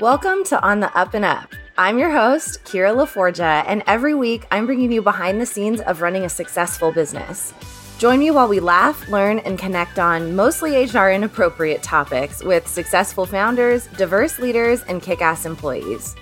[0.00, 1.54] Welcome to On the Up and Up.
[1.78, 6.02] I'm your host, Kira LaForgia, and every week I'm bringing you behind the scenes of
[6.02, 7.54] running a successful business.
[7.98, 13.24] Join me while we laugh, learn, and connect on mostly HR inappropriate topics with successful
[13.24, 16.16] founders, diverse leaders, and kick ass employees.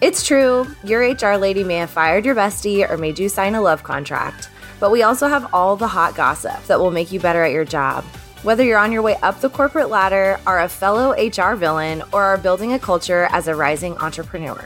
[0.00, 3.60] It's true, your HR lady may have fired your bestie or made you sign a
[3.60, 4.48] love contract,
[4.80, 7.66] but we also have all the hot gossip that will make you better at your
[7.66, 8.06] job.
[8.42, 12.24] Whether you're on your way up the corporate ladder, are a fellow HR villain, or
[12.24, 14.60] are building a culture as a rising entrepreneur.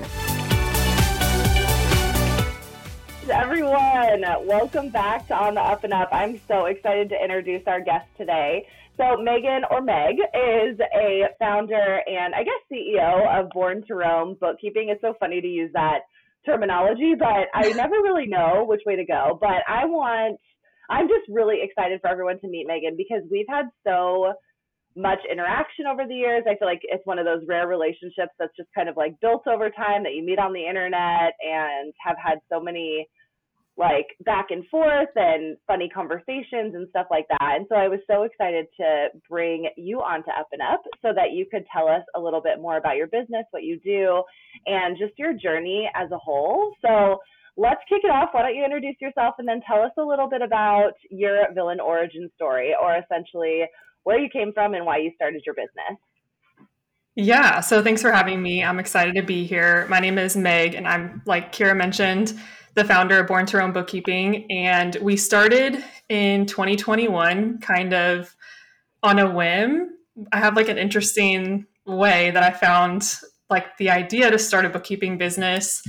[3.29, 6.09] Everyone, welcome back to On the Up and Up.
[6.11, 8.67] I'm so excited to introduce our guest today.
[8.97, 14.39] So, Megan or Meg is a founder and I guess CEO of Born to Roam
[14.41, 14.89] Bookkeeping.
[14.89, 15.99] It's so funny to use that
[16.47, 19.37] terminology, but I never really know which way to go.
[19.39, 20.41] But I want
[20.91, 24.33] I'm just really excited for everyone to meet Megan because we've had so
[24.97, 26.45] much interaction over the years.
[26.49, 29.47] I feel like it's one of those rare relationships that's just kind of like built
[29.47, 33.07] over time that you meet on the internet and have had so many
[33.79, 37.57] like back and forth and funny conversations and stuff like that.
[37.57, 41.13] And so I was so excited to bring you on to Up and Up so
[41.15, 44.23] that you could tell us a little bit more about your business, what you do,
[44.65, 46.73] and just your journey as a whole.
[46.81, 47.19] So
[47.57, 48.31] let's kick it off.
[48.33, 51.81] Why don't you introduce yourself and then tell us a little bit about your villain
[51.81, 53.65] origin story, or essentially
[54.05, 55.99] where you came from and why you started your business?
[57.15, 58.63] Yeah, so thanks for having me.
[58.63, 59.87] I'm excited to be here.
[59.89, 62.39] My name is Meg, and I'm, like Kira mentioned,
[62.75, 64.51] the founder of Born to Roam Bookkeeping.
[64.51, 68.37] And we started in 2021 kind of
[69.03, 69.97] on a whim.
[70.31, 73.15] I have like an interesting way that I found
[73.49, 75.83] like the idea to start a bookkeeping business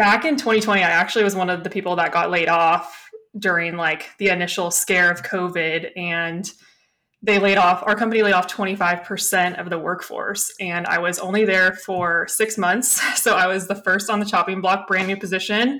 [0.00, 3.76] back in 2020, I actually was one of the people that got laid off during
[3.76, 6.50] like the initial scare of COVID and
[7.22, 11.44] they laid off our company laid off 25% of the workforce and i was only
[11.44, 15.18] there for six months so i was the first on the chopping block brand new
[15.18, 15.78] position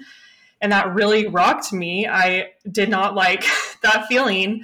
[0.60, 2.06] and that really rocked me.
[2.06, 3.44] I did not like
[3.82, 4.62] that feeling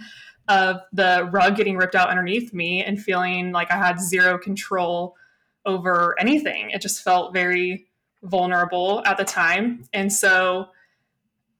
[0.48, 5.16] of the rug getting ripped out underneath me and feeling like i had zero control
[5.64, 6.70] over anything.
[6.70, 7.86] It just felt very
[8.22, 9.84] vulnerable at the time.
[9.92, 10.68] And so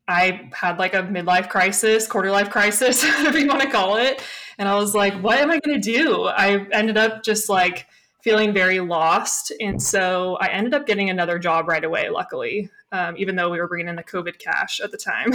[0.09, 4.23] I had like a midlife crisis, quarter life crisis, whatever you want to call it.
[4.59, 6.25] And I was like, what am I going to do?
[6.25, 7.87] I ended up just like
[8.23, 9.53] feeling very lost.
[9.61, 13.61] And so I ended up getting another job right away, luckily, um, even though we
[13.61, 15.33] were bringing in the COVID cash at the time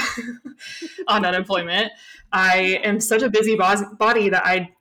[1.07, 1.91] on unemployment.
[2.33, 4.73] I am such a busy body that I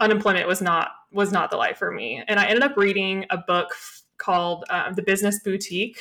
[0.00, 2.22] unemployment was not was not the life for me.
[2.26, 3.74] And I ended up reading a book
[4.22, 5.98] called uh, The Business Boutique.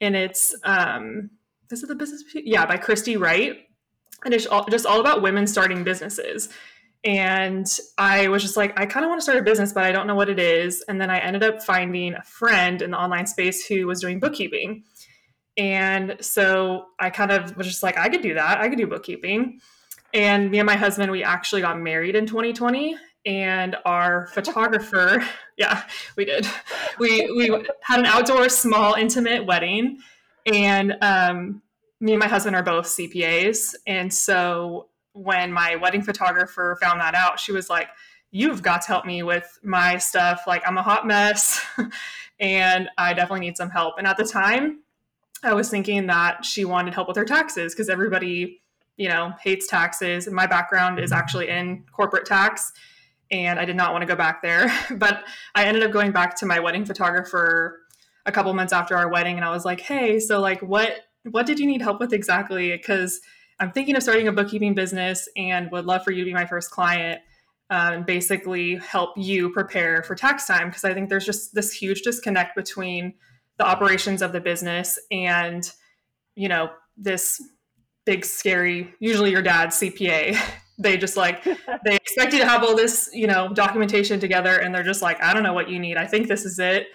[0.00, 1.30] And it's, um,
[1.70, 2.44] is The Business Boutique?
[2.46, 3.58] Yeah, by Christy Wright.
[4.24, 6.48] And it's all, just all about women starting businesses.
[7.04, 7.66] And
[7.98, 10.06] I was just like, I kind of want to start a business, but I don't
[10.06, 10.82] know what it is.
[10.88, 14.18] And then I ended up finding a friend in the online space who was doing
[14.18, 14.82] bookkeeping.
[15.56, 18.58] And so I kind of was just like, I could do that.
[18.58, 19.60] I could do bookkeeping.
[20.12, 22.96] And me and my husband, we actually got married in 2020
[23.26, 25.22] and our photographer
[25.58, 25.82] yeah
[26.16, 26.46] we did.
[26.98, 27.50] We we
[27.82, 29.98] had an outdoor small intimate wedding
[30.46, 31.60] and um,
[32.00, 37.14] me and my husband are both cpas and so when my wedding photographer found that
[37.14, 37.88] out she was like
[38.30, 40.44] you've got to help me with my stuff.
[40.46, 41.62] Like i'm a hot mess
[42.40, 43.98] and i definitely need some help.
[43.98, 44.80] And at the time
[45.42, 48.62] i was thinking that she wanted help with her taxes because everybody
[48.96, 50.26] you know hates taxes.
[50.26, 52.72] And my background is actually in corporate tax
[53.30, 54.72] and I did not want to go back there.
[54.96, 57.80] But I ended up going back to my wedding photographer
[58.24, 60.92] a couple months after our wedding, and I was like, "Hey, so like, what
[61.30, 62.72] what did you need help with exactly?
[62.72, 63.20] Because
[63.58, 66.46] I'm thinking of starting a bookkeeping business and would love for you to be my
[66.46, 67.20] first client."
[67.68, 71.72] Um, and basically help you prepare for tax time because I think there's just this
[71.72, 73.14] huge disconnect between
[73.58, 75.68] the operations of the business and
[76.36, 77.42] you know this
[78.04, 80.38] big scary usually your dad's CPA
[80.78, 81.42] they just like
[81.84, 85.20] they expect you to have all this you know documentation together and they're just like
[85.22, 85.96] i don't know what you need.
[85.96, 86.88] I think this is it.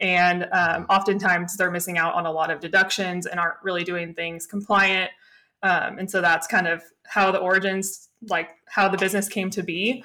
[0.00, 4.14] And um, oftentimes they're missing out on a lot of deductions and aren't really doing
[4.14, 5.10] things compliant.
[5.62, 9.62] Um, and so that's kind of how the origins like how the business came to
[9.62, 10.02] be.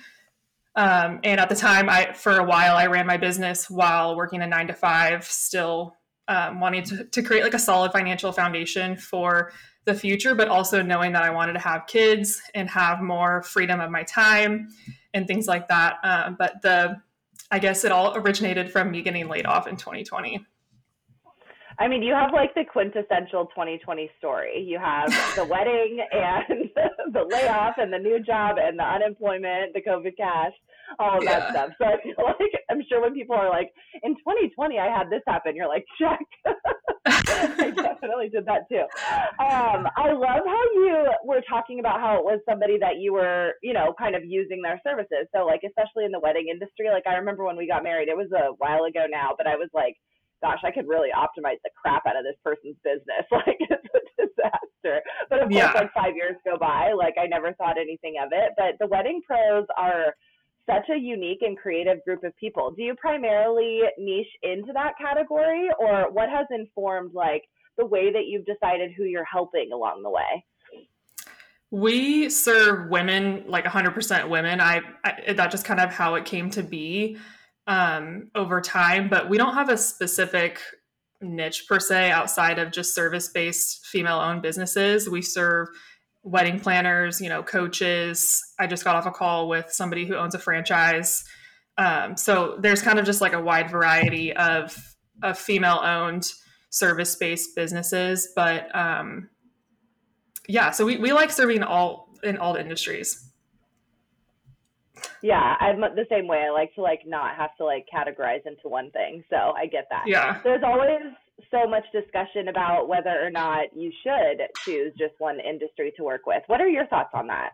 [0.76, 4.42] Um, and at the time i for a while i ran my business while working
[4.42, 5.96] a nine to five still
[6.28, 9.52] um, wanting to, to create like a solid financial foundation for
[9.86, 13.80] the future, but also knowing that I wanted to have kids and have more freedom
[13.80, 14.70] of my time
[15.14, 15.98] and things like that.
[16.04, 17.00] Um, but the,
[17.52, 20.44] I guess it all originated from me getting laid off in 2020.
[21.78, 24.62] I mean, you have like the quintessential 2020 story.
[24.62, 26.70] You have the wedding and
[27.14, 30.54] the layoff and the new job and the unemployment, the COVID cash.
[31.00, 31.40] All of yeah.
[31.40, 31.70] that stuff.
[31.78, 33.72] So I feel like I'm sure when people are like,
[34.04, 36.20] in 2020 I had this happen, you're like, check.
[37.06, 38.86] I definitely did that too.
[39.40, 43.54] Um, I love how you were talking about how it was somebody that you were,
[43.62, 45.28] you know, kind of using their services.
[45.36, 48.18] So like, especially in the wedding industry, like I remember when we got married, it
[48.18, 49.96] was a while ago now, but I was like,
[50.42, 53.26] gosh, I could really optimize the crap out of this person's business.
[53.36, 55.02] Like it's a disaster.
[55.30, 58.54] But of course, like five years go by, like I never thought anything of it.
[58.58, 60.16] But the wedding pros are
[60.70, 62.72] such a unique and creative group of people.
[62.72, 67.44] Do you primarily niche into that category, or what has informed like
[67.78, 70.46] the way that you've decided who you're helping along the way?
[71.72, 74.62] We serve women, like 100% women.
[74.62, 77.18] I, I that just kind of how it came to be
[77.68, 80.60] um, over time, but we don't have a specific
[81.22, 85.10] niche per se outside of just service based female owned businesses.
[85.10, 85.70] We serve
[86.26, 88.44] wedding planners, you know, coaches.
[88.60, 91.24] I just got off a call with somebody who owns a franchise.
[91.78, 94.78] Um, so there's kind of just like a wide variety of,
[95.24, 96.30] of female owned
[96.70, 98.30] service based businesses.
[98.36, 99.30] But um,
[100.48, 103.26] yeah, so we, we like serving all in all the industries
[105.22, 108.68] yeah i'm the same way i like to like not have to like categorize into
[108.68, 111.02] one thing so i get that yeah there's always
[111.52, 116.26] so much discussion about whether or not you should choose just one industry to work
[116.26, 116.44] with.
[116.48, 117.52] What are your thoughts on that?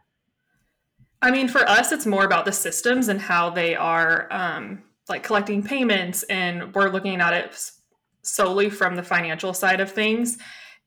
[1.21, 5.23] I mean for us it's more about the systems and how they are um, like
[5.23, 7.71] collecting payments and we're looking at it
[8.23, 10.37] solely from the financial side of things.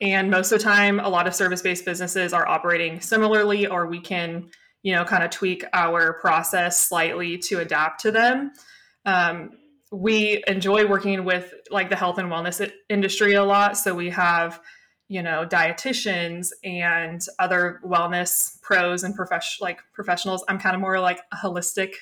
[0.00, 4.00] And most of the time a lot of service-based businesses are operating similarly or we
[4.00, 4.50] can
[4.85, 8.52] you know, kind of tweak our process slightly to adapt to them.
[9.06, 9.50] Um,
[9.94, 13.76] we enjoy working with like the health and wellness industry a lot.
[13.76, 14.61] So we have,
[15.08, 20.44] you know, dietitians and other wellness pros and professional like professionals.
[20.49, 21.94] I'm kind of more like a holistic.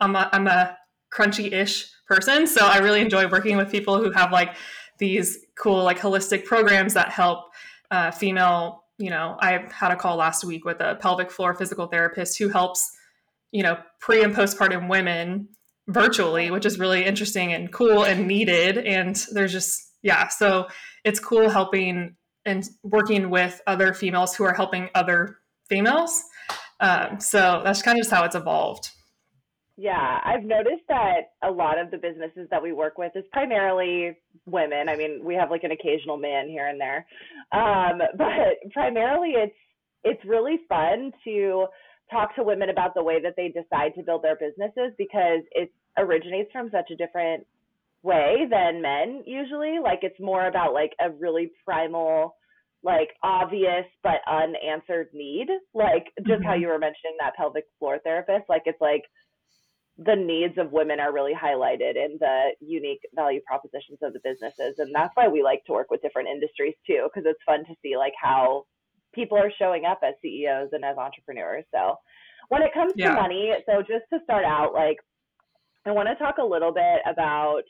[0.00, 0.76] I'm a, I'm a
[1.12, 4.54] crunchy-ish person, so I really enjoy working with people who have like
[4.98, 7.52] these cool like holistic programs that help
[7.90, 11.86] uh, female you know, I had a call last week with a pelvic floor physical
[11.86, 12.92] therapist who helps,
[13.50, 15.48] you know, pre and postpartum women
[15.88, 18.78] virtually, which is really interesting and cool and needed.
[18.78, 20.66] And there's just, yeah, so
[21.04, 25.38] it's cool helping and working with other females who are helping other
[25.68, 26.22] females.
[26.80, 28.90] Um, so that's kind of just how it's evolved.
[29.76, 34.18] Yeah, I've noticed that a lot of the businesses that we work with is primarily
[34.44, 34.88] women.
[34.88, 37.06] I mean, we have like an occasional man here and there,
[37.52, 39.54] um, but primarily it's
[40.04, 41.66] it's really fun to
[42.12, 45.72] talk to women about the way that they decide to build their businesses because it
[45.98, 47.46] originates from such a different
[48.02, 49.78] way than men usually.
[49.82, 52.36] Like it's more about like a really primal
[52.82, 56.42] like obvious but unanswered need like just mm-hmm.
[56.42, 59.02] how you were mentioning that pelvic floor therapist like it's like
[59.98, 64.74] the needs of women are really highlighted in the unique value propositions of the businesses
[64.78, 67.74] and that's why we like to work with different industries too because it's fun to
[67.82, 68.64] see like how
[69.14, 71.96] people are showing up as CEOs and as entrepreneurs so
[72.48, 73.14] when it comes yeah.
[73.14, 74.98] to money so just to start out like
[75.84, 77.62] I want to talk a little bit about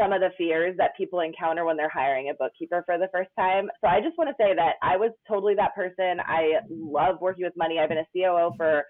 [0.00, 3.30] some of the fears that people encounter when they're hiring a bookkeeper for the first
[3.38, 3.68] time.
[3.80, 6.18] So I just want to say that I was totally that person.
[6.24, 7.78] I love working with money.
[7.78, 8.84] I've been a COO for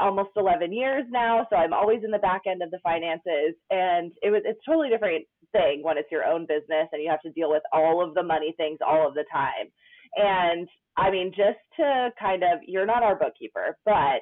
[0.00, 4.10] almost 11 years now, so I'm always in the back end of the finances, and
[4.22, 7.30] it was it's totally different thing when it's your own business and you have to
[7.30, 9.68] deal with all of the money things all of the time.
[10.16, 14.20] And I mean, just to kind of, you're not our bookkeeper, but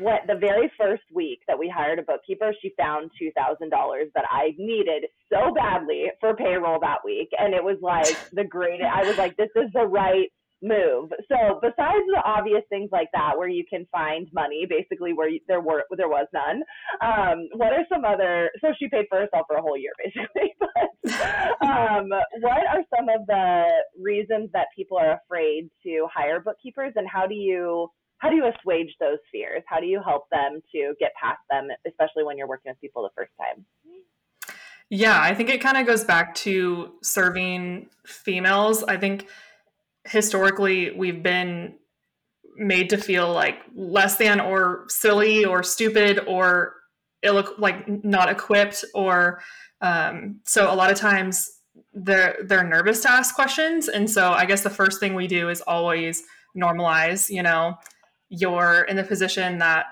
[0.00, 4.08] what the very first week that we hired a bookkeeper, she found two thousand dollars
[4.14, 8.90] that I needed so badly for payroll that week, and it was like the greatest.
[8.92, 10.30] I was like, this is the right
[10.62, 11.10] move.
[11.28, 15.40] So besides the obvious things like that, where you can find money, basically where you,
[15.48, 16.62] there were there was none.
[17.02, 18.50] Um, what are some other?
[18.60, 20.54] So she paid for herself for a whole year, basically.
[20.58, 22.08] but um,
[22.40, 23.64] what are some of the
[24.00, 27.88] reasons that people are afraid to hire bookkeepers, and how do you
[28.18, 29.62] how do you assuage those fears?
[29.66, 33.02] How do you help them to get past them, especially when you're working with people
[33.02, 33.64] the first time?
[34.90, 38.82] Yeah, I think it kind of goes back to serving females.
[38.82, 39.28] I think
[40.06, 41.74] historically we've been
[42.56, 46.74] made to feel like less than or silly or stupid or
[47.22, 49.40] ill like not equipped or
[49.80, 51.48] um, so a lot of times
[51.92, 53.88] they're they're nervous to ask questions.
[53.88, 56.22] And so i guess the first thing we do is always
[56.56, 57.74] normalize you know
[58.28, 59.86] you're in the position that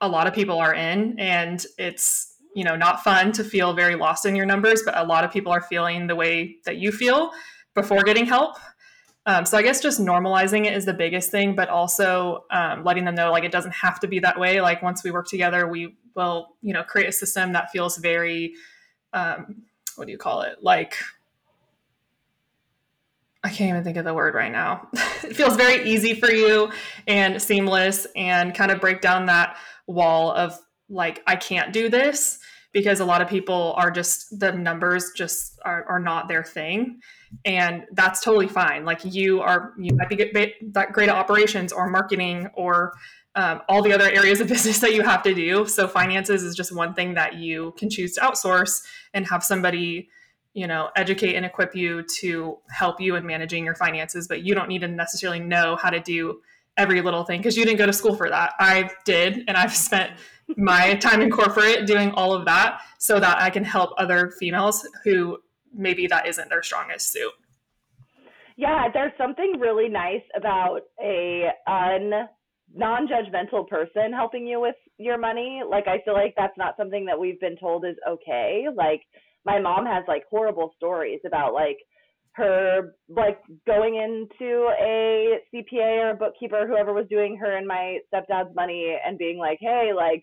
[0.00, 3.94] a lot of people are in and it's you know not fun to feel very
[3.94, 6.92] lost in your numbers but a lot of people are feeling the way that you
[6.92, 7.30] feel
[7.74, 8.56] before getting help
[9.26, 13.04] Um, so I guess just normalizing it is the biggest thing, but also um, letting
[13.04, 14.60] them know like it doesn't have to be that way.
[14.60, 18.54] Like once we work together, we will you know create a system that feels very
[19.12, 19.62] um,
[19.96, 20.94] what do you call it like
[23.42, 24.88] I can't even think of the word right now.
[25.22, 26.70] it feels very easy for you
[27.06, 30.58] and seamless and kind of break down that wall of
[30.90, 32.38] like, I can't do this
[32.72, 37.00] because a lot of people are just, the numbers just are, are not their thing.
[37.44, 38.84] And that's totally fine.
[38.84, 42.92] Like you are, you might be that great at operations or marketing or
[43.36, 45.66] um, all the other areas of business that you have to do.
[45.66, 48.82] So finances is just one thing that you can choose to outsource
[49.14, 50.08] and have somebody
[50.52, 54.54] you know educate and equip you to help you in managing your finances but you
[54.54, 56.40] don't need to necessarily know how to do
[56.76, 59.74] every little thing because you didn't go to school for that i did and i've
[59.74, 60.12] spent
[60.56, 64.86] my time in corporate doing all of that so that i can help other females
[65.04, 65.38] who
[65.72, 67.32] maybe that isn't their strongest suit.
[68.56, 72.28] Yeah there's something really nice about a un
[72.72, 75.62] non-judgmental person helping you with your money.
[75.68, 78.66] Like i feel like that's not something that we've been told is okay.
[78.74, 79.02] Like
[79.44, 81.78] my mom has like horrible stories about like
[82.32, 87.98] her like going into a CPA or a bookkeeper, whoever was doing her and my
[88.12, 90.22] stepdad's money, and being like, "Hey, like,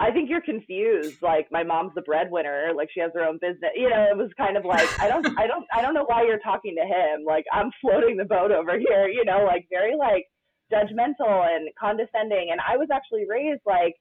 [0.00, 1.22] I think you're confused.
[1.22, 2.72] Like, my mom's the breadwinner.
[2.74, 3.70] Like, she has her own business.
[3.76, 6.24] You know, it was kind of like, I don't, I don't, I don't know why
[6.24, 7.24] you're talking to him.
[7.26, 9.08] Like, I'm floating the boat over here.
[9.08, 10.26] You know, like very like
[10.72, 12.48] judgmental and condescending.
[12.50, 13.94] And I was actually raised like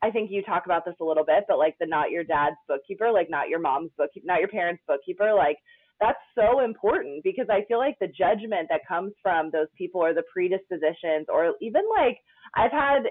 [0.00, 2.56] I think you talk about this a little bit, but like the not your dad's
[2.68, 5.56] bookkeeper, like not your mom's bookkeeper, not your parents' bookkeeper, like
[6.00, 10.14] that's so important because I feel like the judgment that comes from those people or
[10.14, 12.18] the predispositions or even like
[12.54, 13.02] I've had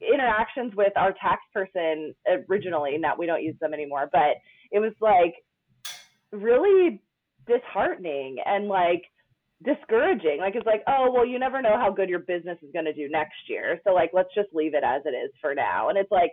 [0.00, 2.14] interactions with our tax person
[2.48, 4.36] originally, not we don't use them anymore, but
[4.70, 5.34] it was like
[6.32, 7.00] really
[7.46, 9.02] disheartening and like
[9.64, 10.38] discouraging.
[10.40, 12.92] Like it's like, oh well, you never know how good your business is going to
[12.92, 13.80] do next year.
[13.84, 15.88] So like, let's just leave it as it is for now.
[15.88, 16.32] And it's like,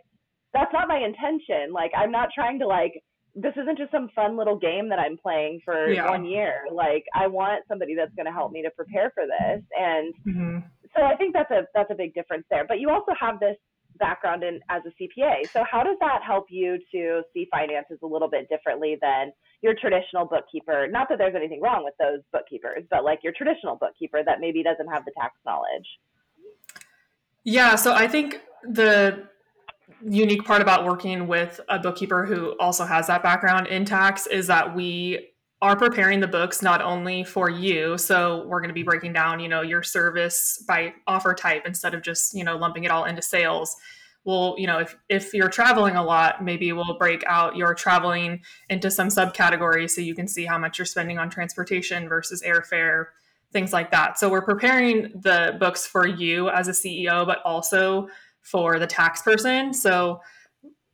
[0.54, 1.72] that's not my intention.
[1.74, 2.94] Like I'm not trying to like.
[3.36, 6.10] This isn't just some fun little game that I'm playing for yeah.
[6.10, 6.64] one year.
[6.74, 9.64] Like I want somebody that's going to help me to prepare for this.
[9.80, 10.58] And mm-hmm.
[10.96, 12.66] So I think that's a that's a big difference there.
[12.68, 13.56] But you also have this
[13.98, 15.50] background in as a CPA.
[15.52, 19.32] So how does that help you to see finances a little bit differently than
[19.62, 20.88] your traditional bookkeeper?
[20.88, 24.64] Not that there's anything wrong with those bookkeepers, but like your traditional bookkeeper that maybe
[24.64, 25.86] doesn't have the tax knowledge.
[27.44, 29.28] Yeah, so I think the
[30.02, 34.48] unique part about working with a bookkeeper who also has that background in tax is
[34.48, 35.30] that we
[35.62, 39.40] are preparing the books not only for you so we're going to be breaking down
[39.40, 43.06] you know your service by offer type instead of just you know lumping it all
[43.06, 43.76] into sales.
[44.26, 48.42] We'll you know if, if you're traveling a lot maybe we'll break out your traveling
[48.70, 53.08] into some subcategories so you can see how much you're spending on transportation versus airfare
[53.52, 54.20] things like that.
[54.20, 58.08] So we're preparing the books for you as a ceo but also
[58.42, 59.74] for the tax person.
[59.74, 60.22] So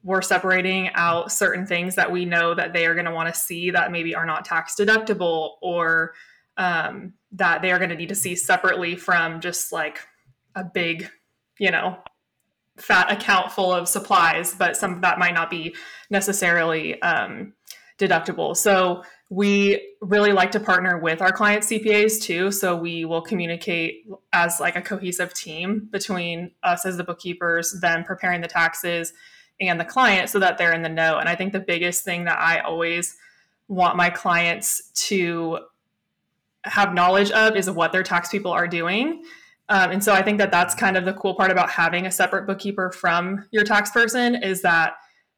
[0.06, 3.38] we're separating out certain things that we know that they are going to want to
[3.38, 6.14] see that maybe are not tax deductible or
[6.58, 10.00] um, that they are going to need to see separately from just like
[10.54, 11.10] a big,
[11.60, 11.98] you know,
[12.78, 15.76] fat account full of supplies, but some of that might not be
[16.12, 17.54] necessarily um,
[17.98, 18.56] deductible.
[18.56, 22.52] So we really like to partner with our client CPAs too.
[22.52, 28.04] So we will communicate as like a cohesive team between us as the bookkeepers, them
[28.04, 29.14] preparing the taxes,
[29.60, 31.18] and the client so that they're in the know.
[31.18, 33.16] And I think the biggest thing that I always
[33.68, 35.60] want my clients to
[36.64, 39.24] have knowledge of is what their tax people are doing.
[39.70, 42.12] Um, and so I think that that's kind of the cool part about having a
[42.12, 44.96] separate bookkeeper from your tax person is that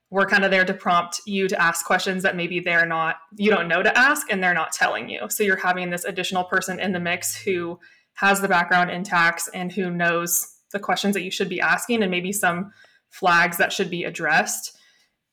[0.09, 3.49] we're kind of there to prompt you to ask questions that maybe they're not, you
[3.49, 5.29] don't know to ask and they're not telling you.
[5.29, 7.79] So you're having this additional person in the mix who
[8.13, 12.01] has the background in tax and who knows the questions that you should be asking
[12.01, 12.71] and maybe some
[13.17, 14.77] flags that should be addressed.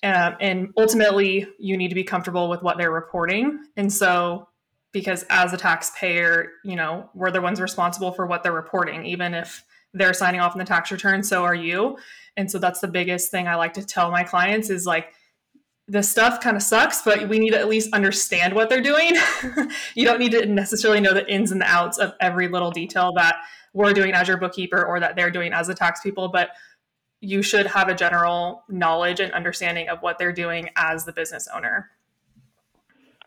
[0.03, 3.59] Um, and ultimately, you need to be comfortable with what they're reporting.
[3.76, 4.49] And so,
[4.93, 9.35] because as a taxpayer, you know, we're the ones responsible for what they're reporting, even
[9.35, 11.97] if they're signing off on the tax return, so are you.
[12.37, 15.14] And so, that's the biggest thing I like to tell my clients is like,
[15.87, 19.12] this stuff kind of sucks, but we need to at least understand what they're doing.
[19.95, 23.12] you don't need to necessarily know the ins and the outs of every little detail
[23.17, 23.37] that
[23.75, 26.50] we're doing as your bookkeeper or that they're doing as a tax people, but
[27.25, 31.49] you should have a general knowledge and understanding of what they're doing as the business
[31.54, 31.90] owner.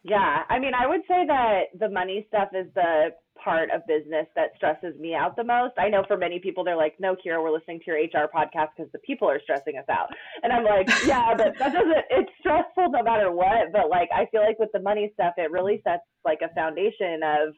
[0.03, 3.09] Yeah, I mean, I would say that the money stuff is the
[3.43, 5.73] part of business that stresses me out the most.
[5.77, 8.69] I know for many people, they're like, no, Kira, we're listening to your HR podcast
[8.75, 10.07] because the people are stressing us out.
[10.43, 13.71] And I'm like, yeah, but that doesn't, it's stressful no matter what.
[13.73, 17.21] But like, I feel like with the money stuff, it really sets like a foundation
[17.23, 17.53] of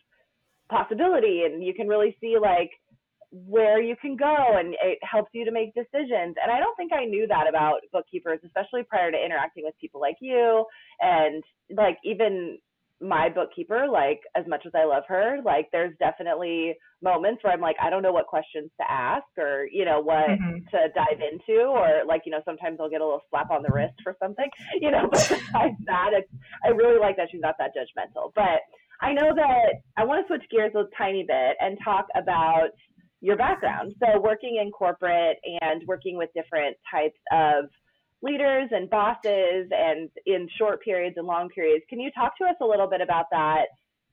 [0.69, 2.72] possibility and you can really see like
[3.31, 6.36] where you can go and it helps you to make decisions.
[6.41, 10.01] And I don't think I knew that about bookkeepers, especially prior to interacting with people
[10.01, 10.65] like you
[11.00, 12.57] and like even
[13.01, 17.62] my bookkeeper, like as much as I love her, like there's definitely moments where I'm
[17.62, 20.57] like, I don't know what questions to ask or, you know, what mm-hmm.
[20.71, 23.71] to dive into or like, you know, sometimes I'll get a little slap on the
[23.71, 24.50] wrist for something,
[24.81, 26.29] you know, but besides that, it's,
[26.65, 28.33] I really like that she's not that judgmental.
[28.36, 28.62] But
[29.01, 32.69] I know that I want to switch gears a tiny bit and talk about
[33.22, 33.94] your background.
[34.00, 37.66] So working in corporate and working with different types of
[38.22, 41.86] leaders and bosses and in short periods and long periods.
[41.90, 43.66] Can you talk to us a little bit about that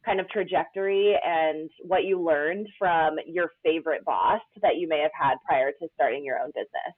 [0.05, 5.11] kind of trajectory and what you learned from your favorite boss that you may have
[5.21, 6.95] had prior to starting your own business?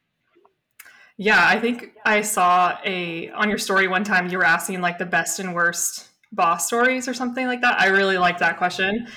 [1.16, 4.98] Yeah, I think I saw a on your story one time you were asking like
[4.98, 7.80] the best and worst boss stories or something like that.
[7.80, 9.08] I really like that question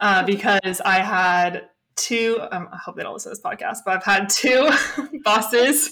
[0.00, 3.96] uh, because I had two um, i hope they don't listen to this podcast but
[3.96, 4.70] i've had two
[5.24, 5.90] bosses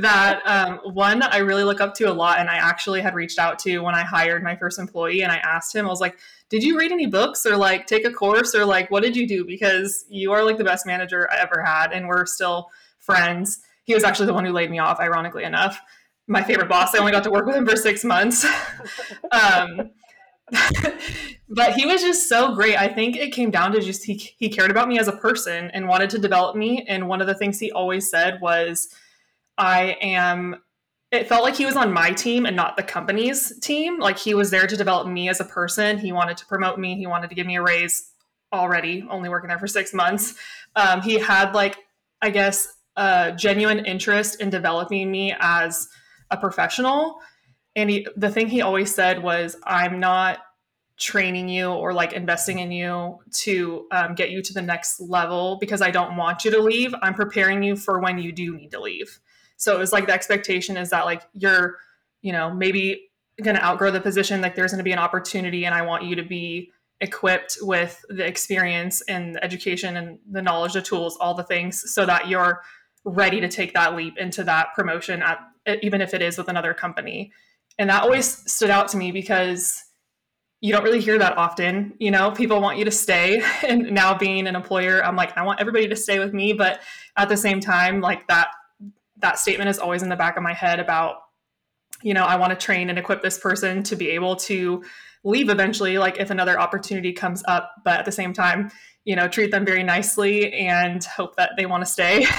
[0.00, 3.38] that um, one i really look up to a lot and i actually had reached
[3.38, 6.16] out to when i hired my first employee and i asked him i was like
[6.50, 9.26] did you read any books or like take a course or like what did you
[9.26, 9.44] do?
[9.44, 13.60] Because you are like the best manager i ever had and we're still friends.
[13.84, 15.80] He was actually the one who laid me off ironically enough.
[16.26, 18.44] My favorite boss i only got to work with him for six months.
[19.32, 19.90] Um,
[21.48, 22.76] but he was just so great.
[22.76, 25.70] I think it came down to just he he cared about me as a person
[25.72, 26.84] and wanted to develop me.
[26.88, 28.88] And one of the things he always said was,
[29.58, 30.56] "I am."
[31.10, 33.98] It felt like he was on my team and not the company's team.
[33.98, 35.98] Like he was there to develop me as a person.
[35.98, 36.94] He wanted to promote me.
[36.96, 38.12] He wanted to give me a raise.
[38.52, 40.34] Already, only working there for six months,
[40.74, 41.78] um, he had like
[42.20, 45.88] I guess a genuine interest in developing me as
[46.30, 47.20] a professional
[47.80, 50.38] and he, the thing he always said was, I'm not
[50.98, 55.56] training you or like investing in you to um, get you to the next level
[55.58, 56.94] because I don't want you to leave.
[57.02, 59.18] I'm preparing you for when you do need to leave.
[59.56, 61.76] So it was like the expectation is that like you're,
[62.20, 63.10] you know, maybe
[63.42, 64.40] going to outgrow the position.
[64.40, 68.04] Like there's going to be an opportunity, and I want you to be equipped with
[68.08, 72.28] the experience and the education and the knowledge, the tools, all the things, so that
[72.28, 72.62] you're
[73.04, 75.38] ready to take that leap into that promotion at
[75.82, 77.32] even if it is with another company.
[77.80, 79.82] And that always stood out to me because
[80.60, 81.94] you don't really hear that often.
[81.98, 83.42] You know, people want you to stay.
[83.66, 86.52] And now being an employer, I'm like, I want everybody to stay with me.
[86.52, 86.80] But
[87.16, 88.48] at the same time, like that
[89.16, 91.22] that statement is always in the back of my head about,
[92.02, 94.84] you know, I want to train and equip this person to be able to
[95.24, 97.72] leave eventually, like if another opportunity comes up.
[97.82, 98.70] But at the same time,
[99.04, 102.26] you know, treat them very nicely and hope that they want to stay.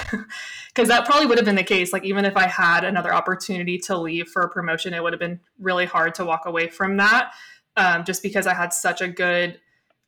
[0.74, 1.92] Because that probably would have been the case.
[1.92, 5.20] Like, even if I had another opportunity to leave for a promotion, it would have
[5.20, 7.34] been really hard to walk away from that
[7.76, 9.60] um, just because I had such a good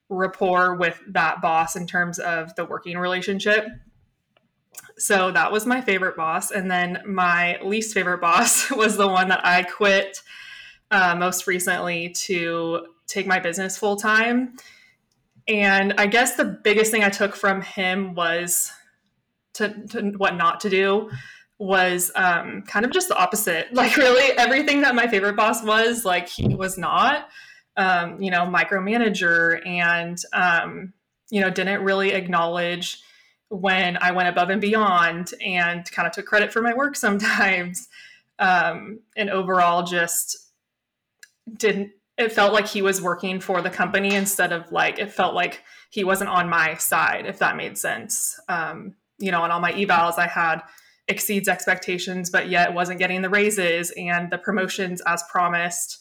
[0.09, 3.67] rapport with that boss in terms of the working relationship.
[4.97, 6.51] So that was my favorite boss.
[6.51, 10.21] And then my least favorite boss was the one that I quit
[10.91, 14.55] uh, most recently to take my business full time.
[15.47, 18.71] And I guess the biggest thing I took from him was
[19.55, 21.09] to, to what not to do
[21.59, 23.67] was um, kind of just the opposite.
[23.73, 27.29] Like, really, everything that my favorite boss was, like, he was not,
[27.77, 30.93] um, you know, micromanager and, um,
[31.29, 33.01] you know, didn't really acknowledge
[33.49, 37.87] when I went above and beyond and kind of took credit for my work sometimes.
[38.39, 40.49] Um, and overall, just
[41.55, 45.33] didn't it felt like he was working for the company instead of like it felt
[45.33, 48.39] like he wasn't on my side if that made sense.
[48.47, 50.61] Um, you know on all my evals i had
[51.07, 55.99] exceeds expectations but yet wasn't getting the raises and the promotions as promised.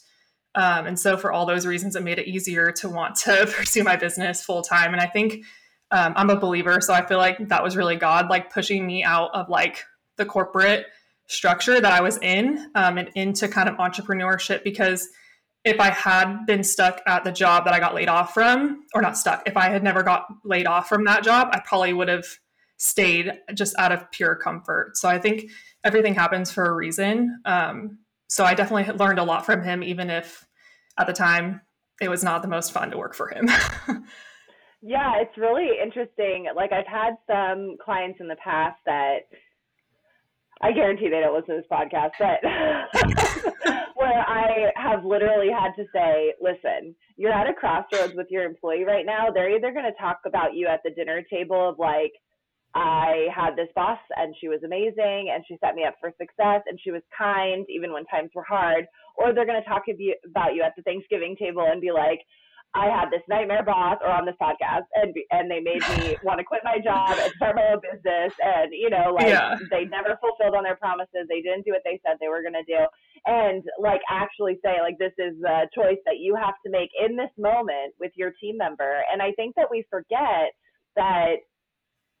[0.55, 3.83] Um, and so for all those reasons it made it easier to want to pursue
[3.83, 5.43] my business full time and i think
[5.91, 9.03] um, i'm a believer so i feel like that was really god like pushing me
[9.03, 9.83] out of like
[10.17, 10.85] the corporate
[11.27, 15.09] structure that i was in um, and into kind of entrepreneurship because
[15.65, 19.01] if I had been stuck at the job that I got laid off from, or
[19.01, 22.09] not stuck, if I had never got laid off from that job, I probably would
[22.09, 22.25] have
[22.77, 24.97] stayed just out of pure comfort.
[24.97, 25.49] So I think
[25.83, 27.39] everything happens for a reason.
[27.45, 30.45] Um, so I definitely learned a lot from him, even if
[30.97, 31.61] at the time
[32.01, 33.47] it was not the most fun to work for him.
[34.81, 36.47] yeah, it's really interesting.
[36.55, 39.19] Like I've had some clients in the past that
[40.63, 42.39] I guarantee they don't listen to this podcast, but
[43.95, 48.85] where I have literally had to say, listen, you're at a crossroads with your employee
[48.85, 49.27] right now.
[49.33, 52.13] They're either going to talk about you at the dinner table of like,
[52.75, 56.63] I had this boss and she was amazing and she set me up for success
[56.65, 58.85] and she was kind even when times were hard,
[59.17, 59.83] or they're going to talk
[60.25, 62.21] about you at the Thanksgiving table and be like,
[62.75, 66.39] I had this nightmare boss or on this podcast and and they made me want
[66.39, 69.55] to quit my job and start my own business and you know like yeah.
[69.69, 72.57] they never fulfilled on their promises they didn't do what they said they were going
[72.57, 72.81] to do
[73.25, 77.15] and like actually say like this is a choice that you have to make in
[77.15, 80.53] this moment with your team member and I think that we forget
[80.95, 81.45] that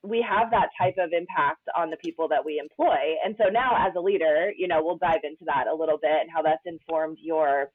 [0.03, 3.15] we have that type of impact on the people that we employ.
[3.23, 6.19] And so now as a leader, you know, we'll dive into that a little bit
[6.19, 7.71] and how that's informed your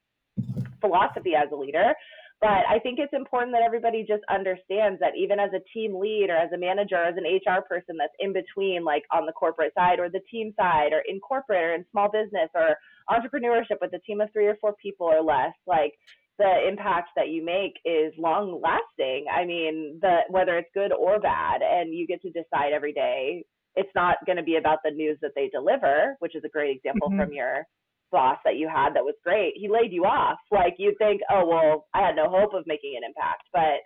[0.81, 1.95] philosophy as a leader.
[2.41, 6.31] But I think it's important that everybody just understands that even as a team lead
[6.31, 9.75] or as a manager, as an HR person that's in between, like on the corporate
[9.75, 12.77] side or the team side or in corporate or in small business or
[13.11, 15.95] entrepreneurship with a team of three or four people or less, like
[16.39, 19.27] the impact that you make is long lasting.
[19.35, 23.45] I mean, the whether it's good or bad, and you get to decide every day.
[23.75, 26.77] It's not going to be about the news that they deliver, which is a great
[26.77, 27.21] example mm-hmm.
[27.21, 27.65] from your
[28.11, 29.55] boss that you had that was great.
[29.57, 30.39] He laid you off.
[30.51, 33.83] Like you'd think, oh well, I had no hope of making an impact, but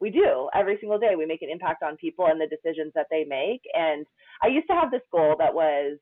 [0.00, 1.14] we do every single day.
[1.16, 3.62] We make an impact on people and the decisions that they make.
[3.72, 4.04] And
[4.42, 5.98] I used to have this goal that was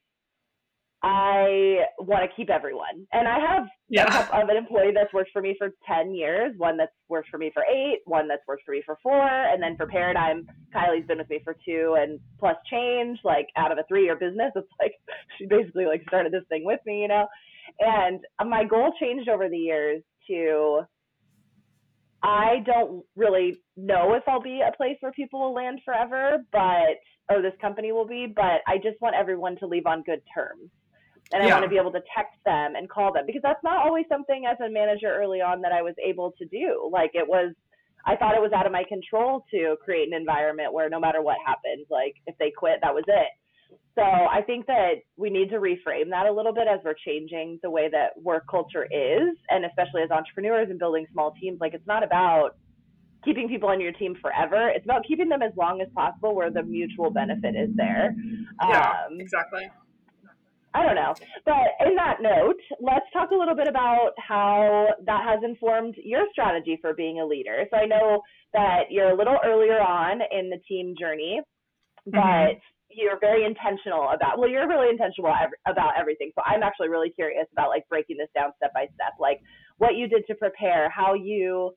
[1.02, 3.06] I want to keep everyone.
[3.12, 4.28] And I have yeah.
[4.32, 7.50] of an employee that's worked for me for 10 years, one that's worked for me
[7.54, 9.26] for eight, one that's worked for me for four.
[9.26, 13.72] And then for Paradigm, Kylie's been with me for two and plus change, like out
[13.72, 14.52] of a three year business.
[14.54, 14.92] It's like
[15.38, 17.26] she basically like started this thing with me, you know?
[17.78, 20.82] And my goal changed over the years to
[22.22, 26.98] I don't really know if I'll be a place where people will land forever, but
[27.30, 30.70] or this company will be, but I just want everyone to leave on good terms
[31.32, 31.54] and I yeah.
[31.54, 34.44] want to be able to text them and call them because that's not always something
[34.50, 36.90] as a manager early on that I was able to do.
[36.92, 37.54] Like it was,
[38.04, 41.22] I thought it was out of my control to create an environment where no matter
[41.22, 43.28] what happened, like if they quit, that was it.
[43.94, 47.58] So I think that we need to reframe that a little bit as we're changing
[47.62, 51.58] the way that work culture is, and especially as entrepreneurs and building small teams.
[51.60, 52.50] Like it's not about
[53.24, 54.68] keeping people on your team forever.
[54.68, 58.14] It's about keeping them as long as possible where the mutual benefit is there.
[58.62, 59.70] Yeah, um, exactly.
[60.72, 61.14] I don't know.
[61.44, 66.26] But in that note, let's talk a little bit about how that has informed your
[66.30, 67.64] strategy for being a leader.
[67.70, 71.40] So I know that you're a little earlier on in the team journey,
[72.06, 72.58] but mm-hmm.
[73.00, 75.32] You're very intentional about, well, you're really intentional
[75.66, 76.30] about everything.
[76.34, 79.40] So I'm actually really curious about like breaking this down step by step, like
[79.78, 81.72] what you did to prepare, how you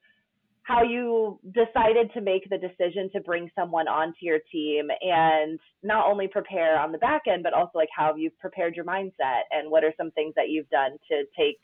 [0.64, 6.08] how you decided to make the decision to bring someone onto your team and not
[6.08, 9.70] only prepare on the back end, but also like how you've prepared your mindset and
[9.70, 11.60] what are some things that you've done to take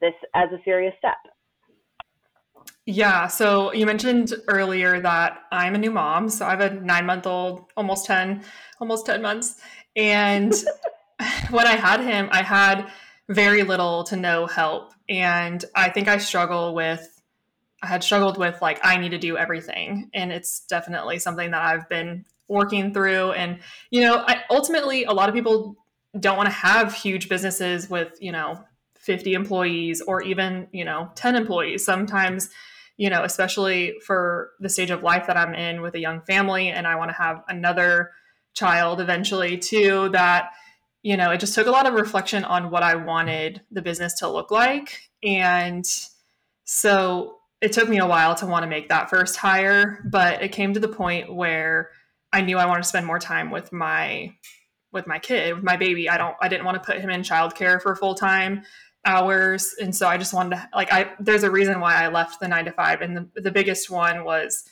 [0.00, 1.16] this as a serious step.
[2.86, 3.28] Yeah.
[3.28, 6.28] So you mentioned earlier that I'm a new mom.
[6.28, 8.44] So I have a nine month old, almost 10,
[8.80, 9.60] almost 10 months.
[9.96, 10.52] And
[11.50, 12.90] when I had him, I had
[13.28, 14.92] very little to no help.
[15.08, 17.14] And I think I struggle with
[17.84, 21.60] I had struggled with like I need to do everything, and it's definitely something that
[21.60, 23.32] I've been working through.
[23.32, 23.58] And
[23.90, 25.76] you know, I, ultimately, a lot of people
[26.18, 28.64] don't want to have huge businesses with you know
[29.04, 31.84] 50 employees or even you know 10 employees.
[31.84, 32.50] Sometimes,
[32.96, 36.68] you know, especially for the stage of life that I'm in with a young family,
[36.68, 38.10] and I want to have another
[38.54, 40.08] child eventually too.
[40.10, 40.50] That
[41.02, 44.14] you know, it just took a lot of reflection on what I wanted the business
[44.20, 45.84] to look like, and
[46.64, 50.52] so it took me a while to want to make that first hire, but it
[50.52, 51.90] came to the point where
[52.32, 54.34] I knew I wanted to spend more time with my
[54.92, 56.08] with my kid, with my baby.
[56.08, 58.64] I don't I didn't want to put him in childcare for full time
[59.04, 59.74] hours.
[59.80, 62.48] And so I just wanted to like I there's a reason why I left the
[62.48, 63.00] nine to five.
[63.00, 64.64] And the, the biggest one was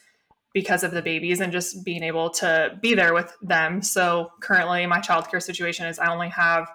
[0.55, 3.83] because of the babies and just being able to be there with them.
[3.83, 6.69] So currently my childcare situation is I only have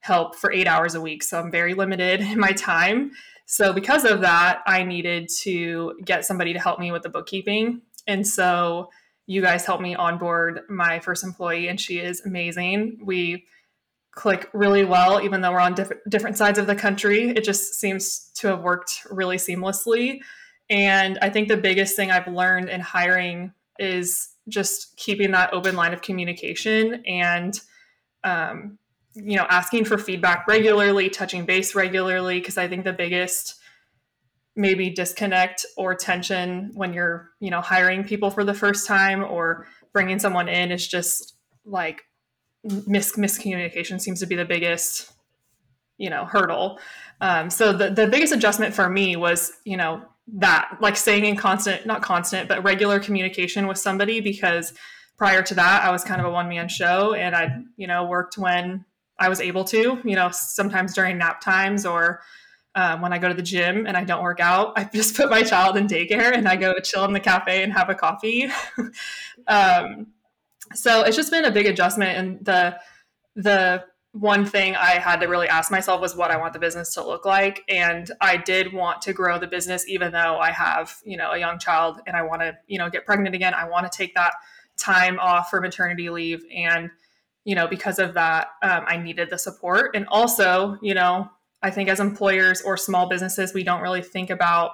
[0.00, 1.22] help for eight hours a week.
[1.22, 3.12] So I'm very limited in my time.
[3.46, 7.82] So, because of that, I needed to get somebody to help me with the bookkeeping.
[8.06, 8.88] And so,
[9.26, 13.00] you guys helped me onboard my first employee, and she is amazing.
[13.04, 13.44] We
[14.12, 17.30] click really well, even though we're on diff- different sides of the country.
[17.30, 20.20] It just seems to have worked really seamlessly.
[20.70, 25.76] And I think the biggest thing I've learned in hiring is just keeping that open
[25.76, 27.60] line of communication and
[28.24, 28.78] um,
[29.14, 33.56] you know asking for feedback regularly touching base regularly because i think the biggest
[34.56, 39.66] maybe disconnect or tension when you're you know hiring people for the first time or
[39.92, 42.02] bringing someone in is just like
[42.64, 45.12] mis- miscommunication seems to be the biggest
[45.98, 46.78] you know hurdle
[47.20, 51.36] um, so the, the biggest adjustment for me was you know that like staying in
[51.36, 54.72] constant not constant but regular communication with somebody because
[55.16, 58.38] prior to that i was kind of a one-man show and i you know worked
[58.38, 58.84] when
[59.22, 62.22] I was able to, you know, sometimes during nap times or
[62.74, 65.30] um, when I go to the gym and I don't work out, I just put
[65.30, 68.50] my child in daycare and I go chill in the cafe and have a coffee.
[69.46, 70.08] um,
[70.74, 72.18] so it's just been a big adjustment.
[72.18, 72.78] And the
[73.34, 76.92] the one thing I had to really ask myself was what I want the business
[76.94, 77.62] to look like.
[77.68, 81.38] And I did want to grow the business, even though I have, you know, a
[81.38, 83.54] young child and I want to, you know, get pregnant again.
[83.54, 84.34] I want to take that
[84.76, 86.44] time off for maternity leave.
[86.54, 86.90] And,
[87.44, 89.96] you know, because of that, um, I needed the support.
[89.96, 91.30] And also, you know,
[91.62, 94.72] I think as employers or small businesses, we don't really think about,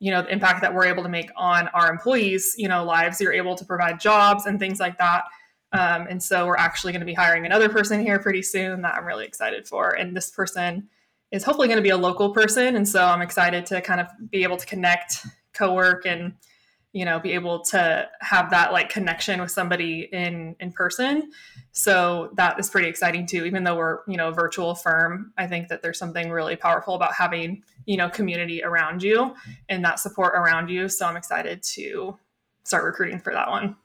[0.00, 3.20] you know, the impact that we're able to make on our employees, you know, lives.
[3.20, 5.24] You're able to provide jobs and things like that.
[5.72, 8.94] Um, and so we're actually going to be hiring another person here pretty soon that
[8.94, 9.90] I'm really excited for.
[9.90, 10.88] And this person
[11.30, 12.74] is hopefully going to be a local person.
[12.76, 16.34] And so I'm excited to kind of be able to connect, co work, and
[16.92, 21.30] you know be able to have that like connection with somebody in in person
[21.72, 25.46] so that is pretty exciting too even though we're you know a virtual firm i
[25.46, 29.34] think that there's something really powerful about having you know community around you
[29.68, 32.18] and that support around you so i'm excited to
[32.64, 33.76] start recruiting for that one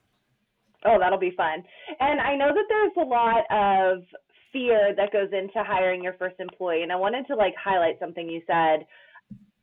[0.86, 1.64] Oh, that'll be fun.
[2.00, 4.04] And I know that there's a lot of
[4.52, 6.84] fear that goes into hiring your first employee.
[6.84, 8.86] And I wanted to like highlight something you said.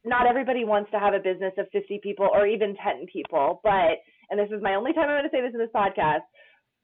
[0.04, 4.02] Not everybody wants to have a business of 50 people or even 10 people, but,
[4.30, 6.26] and this is my only time I'm going to say this in this podcast,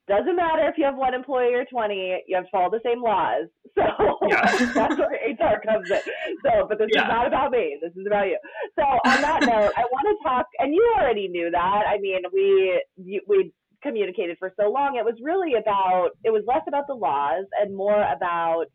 [0.09, 3.03] doesn't matter if you have one employee or 20, you have to follow the same
[3.03, 3.47] laws.
[3.79, 4.43] So yeah.
[4.75, 6.01] that's where HR comes in.
[6.43, 7.03] So, but this yeah.
[7.03, 7.79] is not about me.
[7.81, 8.39] This is about you.
[8.75, 11.83] So on that note, I want to talk, and you already knew that.
[11.87, 12.83] I mean, we,
[13.29, 17.47] we communicated for so long, it was really about, it was less about the laws
[17.61, 18.67] and more about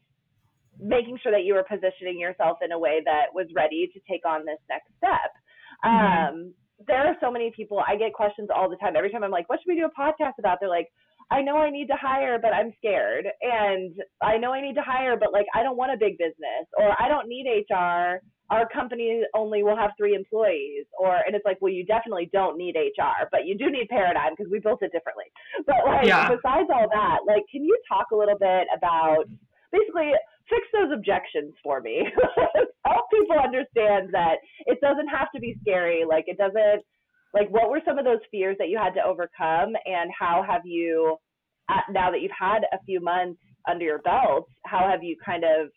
[0.79, 4.25] making sure that you were positioning yourself in a way that was ready to take
[4.25, 5.31] on this next step.
[5.85, 6.35] Mm-hmm.
[6.35, 6.53] Um,
[6.87, 8.95] there are so many people, I get questions all the time.
[8.95, 10.57] Every time I'm like, what should we do a podcast about?
[10.59, 10.87] They're like,
[11.31, 13.25] I know I need to hire, but I'm scared.
[13.41, 16.67] And I know I need to hire, but like, I don't want a big business
[16.77, 21.45] or I don't need HR our company only will have three employees or and it's
[21.45, 24.81] like well you definitely don't need hr but you do need paradigm because we built
[24.81, 25.25] it differently
[25.65, 26.27] but like yeah.
[26.27, 29.25] besides all that like can you talk a little bit about
[29.71, 30.11] basically
[30.49, 32.03] fix those objections for me
[32.85, 36.83] help people understand that it doesn't have to be scary like it doesn't
[37.33, 40.61] like what were some of those fears that you had to overcome and how have
[40.65, 41.17] you
[41.89, 45.69] now that you've had a few months under your belt how have you kind of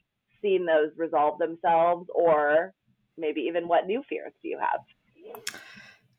[0.43, 2.73] seen those resolve themselves or
[3.19, 4.81] maybe even what new fears do you have?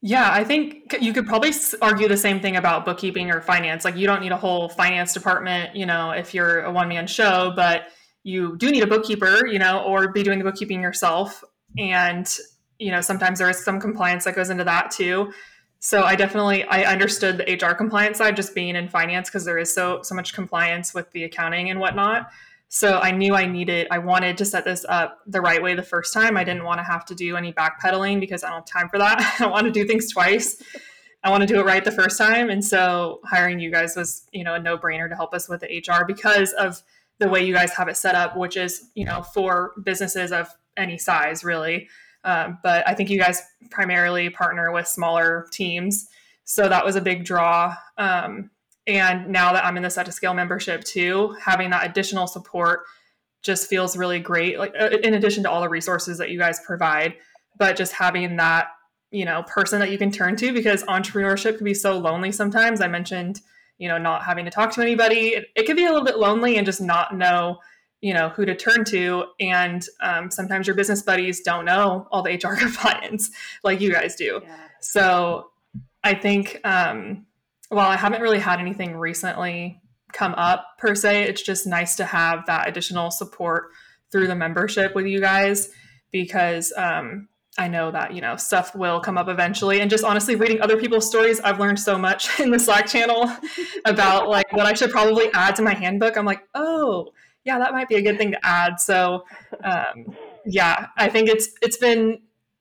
[0.01, 1.51] Yeah, I think you could probably
[1.81, 3.83] argue the same thing about bookkeeping or finance.
[3.83, 7.07] Like, you don't need a whole finance department, you know, if you're a one man
[7.07, 7.87] show, but
[8.23, 11.43] you do need a bookkeeper, you know, or be doing the bookkeeping yourself.
[11.77, 12.31] And,
[12.77, 15.31] you know, sometimes there is some compliance that goes into that too.
[15.79, 19.57] So I definitely I understood the HR compliance side just being in finance because there
[19.57, 22.29] is so so much compliance with the accounting and whatnot.
[22.69, 25.83] So I knew I needed, I wanted to set this up the right way the
[25.83, 26.35] first time.
[26.35, 28.97] I didn't want to have to do any backpedaling because I don't have time for
[28.97, 29.19] that.
[29.39, 30.61] I don't want to do things twice.
[31.23, 32.49] I want to do it right the first time.
[32.49, 35.61] And so hiring you guys was, you know, a no brainer to help us with
[35.61, 36.83] the HR because of
[37.19, 40.49] the way you guys have it set up, which is, you know, for businesses of
[40.75, 41.89] any size, really.
[42.23, 46.07] Um, but I think you guys primarily partner with smaller teams.
[46.43, 47.75] So that was a big draw.
[47.97, 48.51] Um,
[48.87, 52.85] and now that I'm in the Set to Scale membership too, having that additional support
[53.43, 54.57] just feels really great.
[54.57, 57.15] Like uh, in addition to all the resources that you guys provide,
[57.57, 58.69] but just having that,
[59.11, 62.79] you know, person that you can turn to because entrepreneurship can be so lonely sometimes.
[62.79, 63.41] I mentioned,
[63.77, 65.29] you know, not having to talk to anybody.
[65.29, 67.59] It, it can be a little bit lonely and just not know,
[68.01, 69.25] you know, who to turn to.
[69.39, 73.31] And um, sometimes your business buddies don't know all the HR compliance
[73.63, 74.41] like you guys do.
[74.43, 74.57] Yeah.
[74.79, 75.51] So
[76.03, 77.26] I think um,
[77.69, 79.81] while I haven't really had anything recently
[80.13, 83.71] come up per se, it's just nice to have that additional support
[84.11, 85.69] through the membership with you guys
[86.11, 87.27] because um,
[87.57, 89.81] I know that you know stuff will come up eventually.
[89.81, 93.31] And just honestly, reading other people's stories, I've learned so much in the Slack channel
[93.85, 96.17] about like what I should probably add to my handbook.
[96.17, 97.09] I'm like, oh
[97.43, 98.79] yeah, that might be a good thing to add.
[98.79, 99.23] So
[99.63, 102.19] um, yeah, I think it's it's been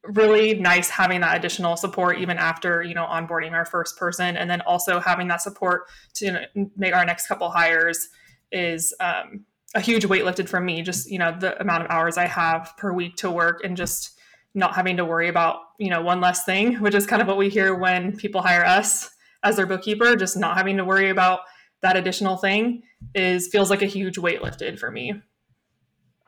[0.09, 4.37] really nice having that additional support even after you know onboarding our first person.
[4.37, 8.09] And then also having that support to make our next couple hires
[8.53, 12.17] is um, a huge weight lifted from me just you know the amount of hours
[12.17, 14.17] i have per week to work and just
[14.55, 17.37] not having to worry about you know one less thing which is kind of what
[17.37, 19.11] we hear when people hire us
[19.47, 20.17] as their bookkeeper.
[20.17, 21.41] Just not having to worry about
[21.83, 22.83] that additional thing
[23.15, 25.15] is feels like a huge weight lifted for me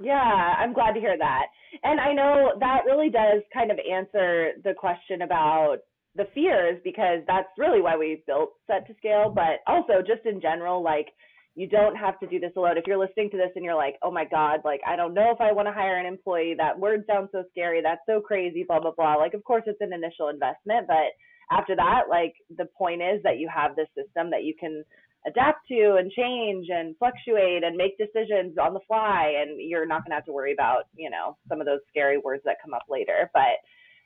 [0.01, 1.47] yeah i'm glad to hear that
[1.83, 5.79] and I know that really does kind of answer the question about
[6.15, 10.41] the fears because that's really why we built set to scale, but also just in
[10.41, 11.09] general, like
[11.55, 12.79] you don't have to do this alone.
[12.79, 15.33] If you're listening to this and you're like, oh my God, like, I don't know
[15.33, 16.55] if I want to hire an employee.
[16.57, 17.83] That word sounds so scary.
[17.83, 19.15] That's so crazy, blah, blah, blah.
[19.15, 20.87] Like, of course, it's an initial investment.
[20.87, 21.19] But
[21.51, 24.85] after that, like, the point is that you have this system that you can
[25.27, 29.35] adapt to and change and fluctuate and make decisions on the fly.
[29.41, 32.19] And you're not going to have to worry about, you know, some of those scary
[32.19, 33.31] words that come up later.
[33.35, 33.59] But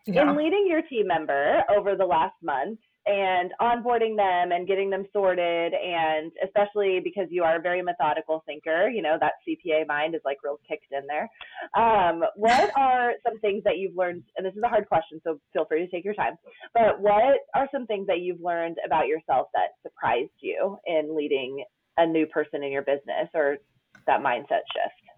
[0.07, 0.23] yeah.
[0.23, 5.05] in leading your team member over the last month, and onboarding them and getting them
[5.13, 10.15] sorted and especially because you are a very methodical thinker you know that cpa mind
[10.15, 11.29] is like real kicked in there.
[11.77, 15.41] Um, what are some things that you've learned and this is a hard question so
[15.53, 16.35] feel free to take your time
[16.75, 21.65] but what are some things that you've learned about yourself that surprised you in leading
[21.99, 23.57] a new person in your business or
[24.07, 25.12] that mindset shift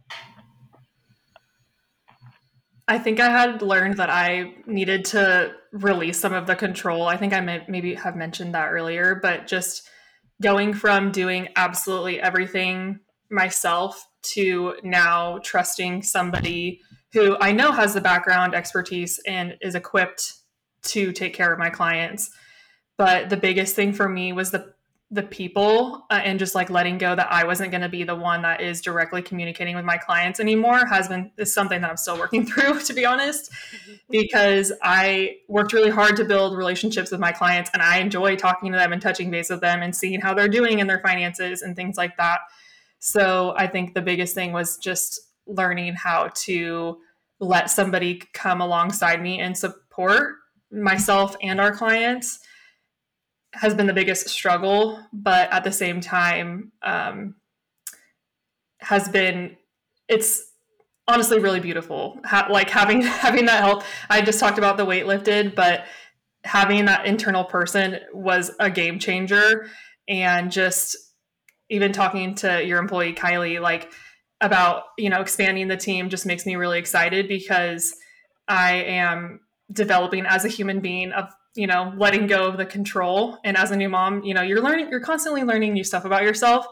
[2.87, 7.07] I think I had learned that I needed to release some of the control.
[7.07, 9.89] I think I may, maybe have mentioned that earlier, but just
[10.43, 16.81] going from doing absolutely everything myself to now trusting somebody
[17.13, 20.35] who I know has the background expertise and is equipped
[20.83, 22.31] to take care of my clients.
[22.99, 24.74] But the biggest thing for me was the
[25.15, 28.17] the people uh, and just like letting go that I wasn't going to be the
[28.17, 31.97] one that is directly communicating with my clients anymore has been is something that I'm
[31.97, 33.53] still working through to be honest
[34.11, 38.73] because I worked really hard to build relationships with my clients and I enjoy talking
[38.73, 41.63] to them and touching base with them and seeing how they're doing in their finances
[41.63, 42.41] and things like that.
[42.99, 46.99] So I think the biggest thing was just learning how to
[47.39, 50.35] let somebody come alongside me and support
[50.73, 52.41] myself and our clients
[53.55, 57.37] has been the biggest struggle, but at the same time, um,
[58.81, 59.57] has been
[60.09, 60.53] it's
[61.09, 62.21] honestly really beautiful.
[62.25, 63.85] Ha- like having having that help.
[64.11, 65.85] I just talked about the weight lifted, but
[66.45, 69.69] having that internal person was a game changer.
[70.07, 70.97] And just
[71.71, 73.91] even talking to your employee Kylie, like
[74.41, 77.95] about you know expanding the team, just makes me really excited because
[78.49, 79.41] I am
[79.73, 83.39] developing as a human being of you know letting go of the control.
[83.45, 86.23] And as a new mom you know you're learning you're constantly learning new stuff about
[86.23, 86.67] yourself.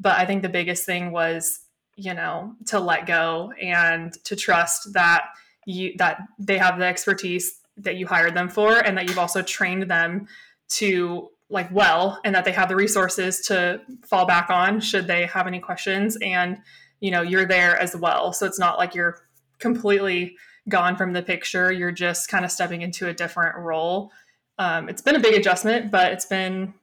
[0.00, 1.60] But i think the biggest thing was
[1.96, 5.26] you know to let go and to trust that
[5.66, 9.42] you that they have the expertise that you hired them for and that you've also
[9.42, 10.26] trained them
[10.68, 15.24] to like well and that they have the resources to fall back on should they
[15.26, 16.16] have any questions.
[16.22, 16.58] And
[17.00, 18.32] you know you're there as well.
[18.32, 19.20] So it's not like you're
[19.58, 20.36] completely
[20.68, 21.72] gone from the picture.
[21.72, 24.10] You're just kind of stepping into a different role
[24.58, 26.74] um, it's been a big adjustment, but it's been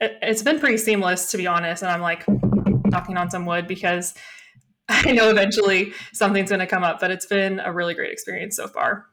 [0.00, 1.82] it, it's been pretty seamless to be honest.
[1.82, 2.24] And I'm like
[2.86, 4.14] knocking on some wood because
[4.88, 7.00] I know eventually something's going to come up.
[7.00, 9.06] But it's been a really great experience so far.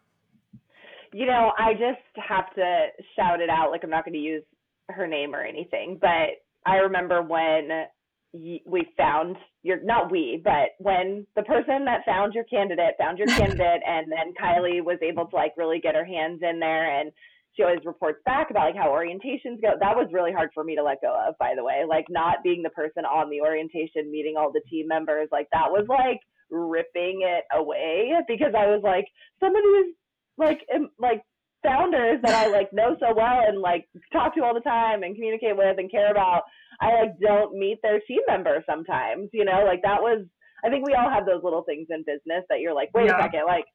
[1.11, 3.71] You know, I just have to shout it out.
[3.71, 4.43] Like I'm not going to use
[4.89, 7.85] her name or anything, but I remember when
[8.33, 13.27] we found your not we but when the person that found your candidate found your
[13.37, 17.11] candidate and then kylie was able to like really get her hands in there and
[17.55, 19.73] she always reports back about like how orientations go.
[19.79, 21.83] That was really hard for me to let go of, by the way.
[21.87, 25.69] Like not being the person on the orientation, meeting all the team members, like that
[25.69, 29.05] was like ripping it away because I was like,
[29.39, 29.95] some of these
[30.37, 30.61] like
[30.99, 31.21] like
[31.63, 35.15] founders that I like know so well and like talk to all the time and
[35.15, 36.43] communicate with and care about,
[36.81, 40.25] I like don't meet their team members sometimes, you know, like that was
[40.65, 43.19] I think we all have those little things in business that you're like, wait yeah.
[43.19, 43.65] a second, like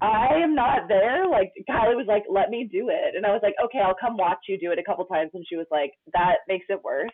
[0.00, 1.28] I am not there.
[1.28, 3.16] Like Kylie was like, let me do it.
[3.16, 5.30] And I was like, okay, I'll come watch you do it a couple times.
[5.34, 7.10] And she was like, that makes it worse.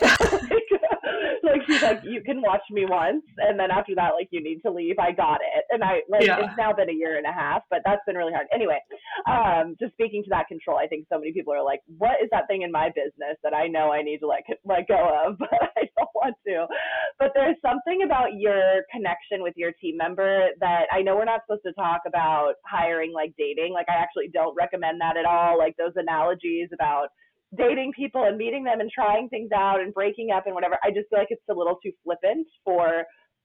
[1.42, 4.60] like she's like, you can watch me once, and then after that, like you need
[4.62, 4.98] to leave.
[4.98, 6.44] I got it, and I like yeah.
[6.44, 8.46] it's now been a year and a half, but that's been really hard.
[8.52, 8.78] Anyway,
[9.26, 12.28] um, just speaking to that control, I think so many people are like, what is
[12.32, 15.38] that thing in my business that I know I need to like let go of,
[15.38, 16.66] but I don't want to.
[17.18, 21.42] But there's something about your connection with your team member that I know we're not
[21.46, 23.72] supposed to talk about hiring like dating.
[23.72, 25.58] Like I actually don't recommend that at all.
[25.58, 27.08] Like those analogies about
[27.56, 30.78] dating people and meeting them and trying things out and breaking up and whatever.
[30.82, 33.04] I just feel like it's a little too flippant for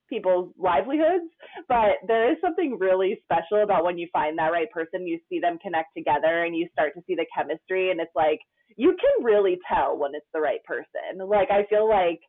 [0.09, 1.29] people's livelihoods.
[1.67, 5.39] But there is something really special about when you find that right person, you see
[5.39, 7.91] them connect together and you start to see the chemistry.
[7.91, 8.39] And it's like,
[8.77, 11.27] you can really tell when it's the right person.
[11.27, 12.19] Like, I feel like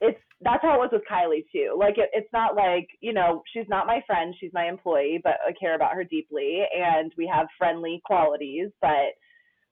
[0.00, 1.76] it's that's how it was with Kylie too.
[1.76, 5.34] Like it, it's not like you know she's not my friend, she's my employee, but
[5.46, 8.70] I care about her deeply, and we have friendly qualities.
[8.80, 9.18] But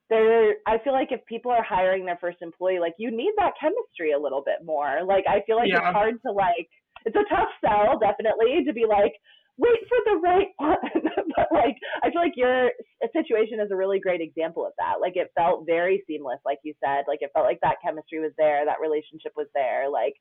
[0.09, 3.53] there i feel like if people are hiring their first employee like you need that
[3.61, 5.79] chemistry a little bit more like i feel like yeah.
[5.79, 6.69] it's hard to like
[7.05, 9.13] it's a tough sell definitely to be like
[9.59, 11.03] wait for the right one.
[11.37, 12.71] but like, I feel like your
[13.13, 15.01] situation is a really great example of that.
[15.01, 17.05] Like, it felt very seamless, like you said.
[17.09, 19.91] Like, it felt like that chemistry was there, that relationship was there.
[19.91, 20.15] Like,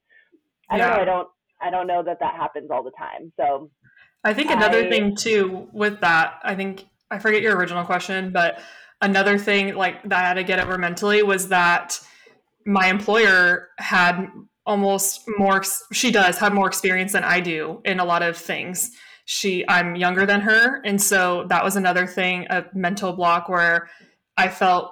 [0.69, 0.88] I yeah.
[0.88, 1.01] don't know.
[1.01, 1.27] I don't.
[1.61, 3.31] I don't know that that happens all the time.
[3.38, 3.69] So,
[4.25, 8.31] I think another I, thing too with that, I think I forget your original question,
[8.31, 8.59] but
[9.02, 12.00] another thing like that I had to get over mentally was that
[12.66, 14.28] my employer had
[14.66, 15.62] almost more
[15.93, 18.91] she does have more experience than I do in a lot of things.
[19.26, 23.89] She I'm younger than her and so that was another thing a mental block where
[24.38, 24.91] I felt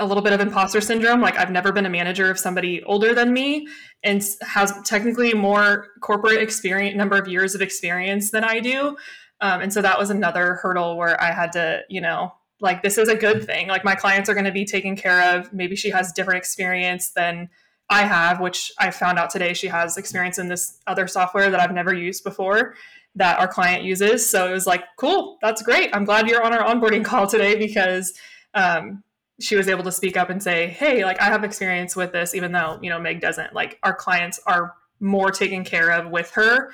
[0.00, 3.14] a little bit of imposter syndrome like I've never been a manager of somebody older
[3.14, 3.68] than me
[4.02, 8.96] and has technically more corporate experience number of years of experience than I do.
[9.40, 12.98] Um, and so that was another hurdle where I had to, you know, like this
[12.98, 13.68] is a good thing.
[13.68, 15.52] Like my clients are going to be taken care of.
[15.52, 17.48] Maybe she has different experience than
[17.90, 21.60] I have, which I found out today she has experience in this other software that
[21.60, 22.74] I've never used before
[23.16, 24.28] that our client uses.
[24.28, 25.90] So it was like, cool, that's great.
[25.94, 28.12] I'm glad you're on our onboarding call today because
[28.54, 29.04] um,
[29.40, 32.34] she was able to speak up and say, hey, like I have experience with this,
[32.34, 33.52] even though, you know, Meg doesn't.
[33.52, 36.72] Like our clients are more taken care of with her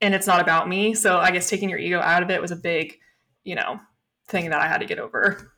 [0.00, 0.94] and it's not about me.
[0.94, 2.98] So I guess taking your ego out of it was a big,
[3.42, 3.80] you know,
[4.28, 5.52] thing that I had to get over.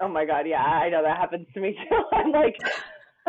[0.00, 0.46] Oh my God.
[0.46, 0.62] Yeah.
[0.62, 2.02] I know that happens to me too.
[2.12, 2.56] I'm like,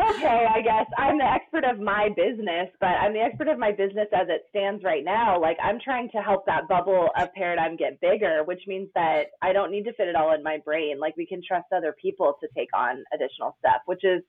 [0.00, 3.72] okay, I guess I'm the expert of my business, but I'm the expert of my
[3.72, 5.40] business as it stands right now.
[5.40, 9.52] Like I'm trying to help that bubble of paradigm get bigger, which means that I
[9.52, 10.98] don't need to fit it all in my brain.
[10.98, 14.22] Like we can trust other people to take on additional stuff, which is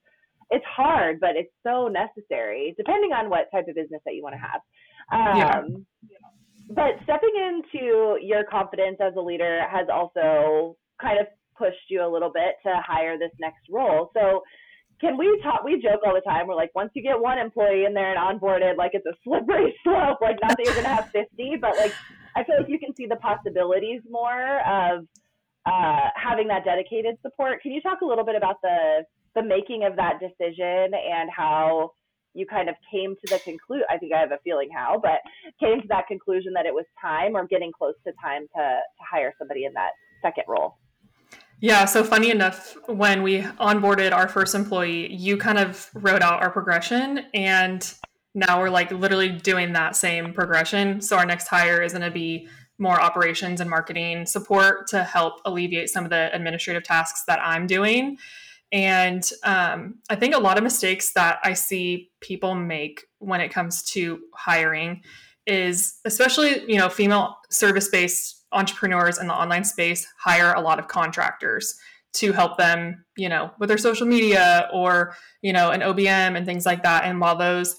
[0.49, 4.35] it's hard, but it's so necessary depending on what type of business that you want
[4.35, 4.61] to have.
[5.11, 6.19] Um, yeah.
[6.69, 12.09] But stepping into your confidence as a leader has also kind of pushed you a
[12.09, 14.11] little bit to hire this next role.
[14.13, 14.41] So
[15.01, 16.47] can we talk we joke all the time.
[16.47, 19.75] We're like once you get one employee in there and onboarded like it's a slippery
[19.83, 20.19] slope.
[20.21, 21.93] Like not that you're going to have 50 but like
[22.35, 25.05] i feel like you can see the possibilities more of
[25.65, 27.61] uh, having that dedicated support.
[27.61, 29.03] Can you talk a little bit about the
[29.35, 31.91] the making of that decision and how
[32.33, 35.19] you kind of came to the conclusion i think i have a feeling how but
[35.59, 39.03] came to that conclusion that it was time or getting close to time to to
[39.11, 40.77] hire somebody in that second role
[41.59, 46.41] yeah, so funny enough, when we onboarded our first employee, you kind of wrote out
[46.43, 47.93] our progression, and
[48.35, 50.99] now we're like literally doing that same progression.
[50.99, 55.39] So our next hire is going to be more operations and marketing support to help
[55.45, 58.17] alleviate some of the administrative tasks that I'm doing.
[58.73, 63.49] And um, I think a lot of mistakes that I see people make when it
[63.49, 65.03] comes to hiring
[65.45, 70.79] is especially, you know, female service based entrepreneurs in the online space hire a lot
[70.79, 71.75] of contractors
[72.13, 76.45] to help them, you know, with their social media or, you know, an OBM and
[76.45, 77.05] things like that.
[77.05, 77.75] And while those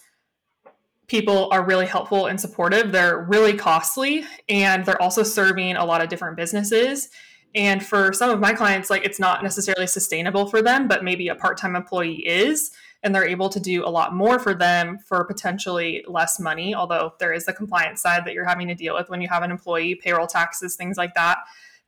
[1.09, 6.03] people are really helpful and supportive, they're really costly and they're also serving a lot
[6.03, 7.09] of different businesses.
[7.55, 11.29] And for some of my clients, like it's not necessarily sustainable for them, but maybe
[11.29, 12.73] a part time employee is
[13.05, 17.13] and they're able to do a lot more for them for potentially less money, although
[17.21, 19.51] there is the compliance side that you're having to deal with when you have an
[19.51, 21.39] employee, payroll taxes, things like that.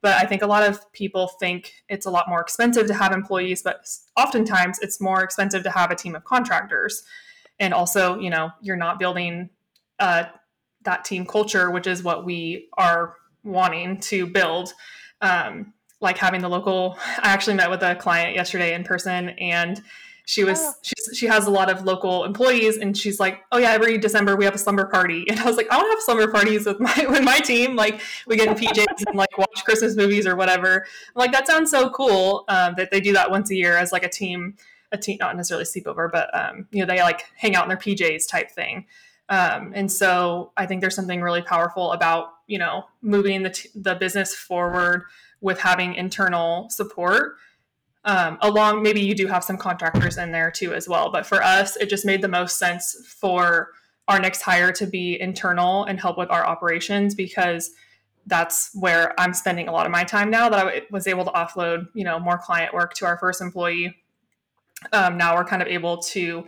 [0.01, 3.13] But I think a lot of people think it's a lot more expensive to have
[3.13, 7.03] employees, but oftentimes it's more expensive to have a team of contractors.
[7.59, 9.49] And also, you know, you're not building
[9.97, 10.25] uh,
[10.83, 14.71] that team culture, which is what we are wanting to build.
[15.21, 19.81] Um, like having the local, I actually met with a client yesterday in person and
[20.27, 20.73] she was oh.
[21.13, 24.43] she has a lot of local employees and she's like oh yeah every december we
[24.43, 25.25] have a slumber party.
[25.29, 27.75] And i was like i want to have slumber parties with my with my team.
[27.75, 30.85] Like we get in pjs and like watch christmas movies or whatever.
[31.15, 33.91] I'm like that sounds so cool um, that they do that once a year as
[33.93, 34.55] like a team
[34.91, 37.77] a team not necessarily sleepover but um, you know they like hang out in their
[37.77, 38.85] pjs type thing
[39.29, 43.69] um, and so i think there's something really powerful about you know moving the, t-
[43.75, 45.03] the business forward
[45.39, 47.35] with having internal support.
[48.03, 51.43] Um, along maybe you do have some contractors in there too as well but for
[51.43, 53.71] us it just made the most sense for
[54.07, 57.71] our next hire to be internal and help with our operations because
[58.25, 61.31] that's where i'm spending a lot of my time now that i was able to
[61.31, 63.93] offload you know more client work to our first employee.
[64.93, 66.47] Um, now we're kind of able to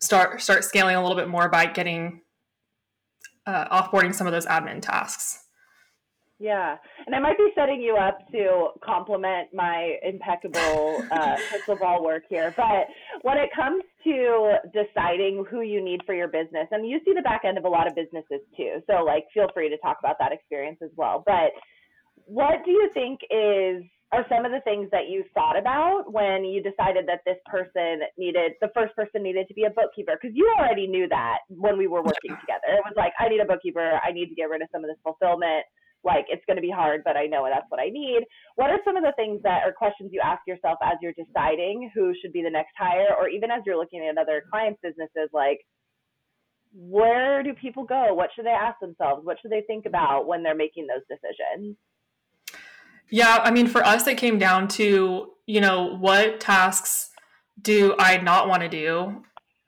[0.00, 2.22] start start scaling a little bit more by getting
[3.46, 5.48] uh, offboarding some of those admin tasks
[6.40, 12.04] yeah, and I might be setting you up to compliment my impeccable uh, crystal ball
[12.04, 12.54] work here.
[12.56, 12.86] But
[13.22, 17.22] when it comes to deciding who you need for your business, and you see the
[17.22, 20.16] back end of a lot of businesses too, so like feel free to talk about
[20.20, 21.24] that experience as well.
[21.26, 21.50] But
[22.24, 23.82] what do you think is
[24.12, 28.00] are some of the things that you thought about when you decided that this person
[28.16, 31.76] needed the first person needed to be a bookkeeper because you already knew that when
[31.76, 34.48] we were working together it was like i need a bookkeeper i need to get
[34.48, 35.64] rid of some of this fulfillment
[36.04, 38.22] like it's going to be hard, but I know that's what I need.
[38.54, 41.90] What are some of the things that are questions you ask yourself as you're deciding
[41.94, 45.28] who should be the next hire, or even as you're looking at other clients' businesses,
[45.32, 45.58] like
[46.72, 48.14] where do people go?
[48.14, 49.24] What should they ask themselves?
[49.24, 51.76] What should they think about when they're making those decisions?
[53.10, 57.10] Yeah, I mean, for us, it came down to, you know, what tasks
[57.60, 59.22] do I not want to do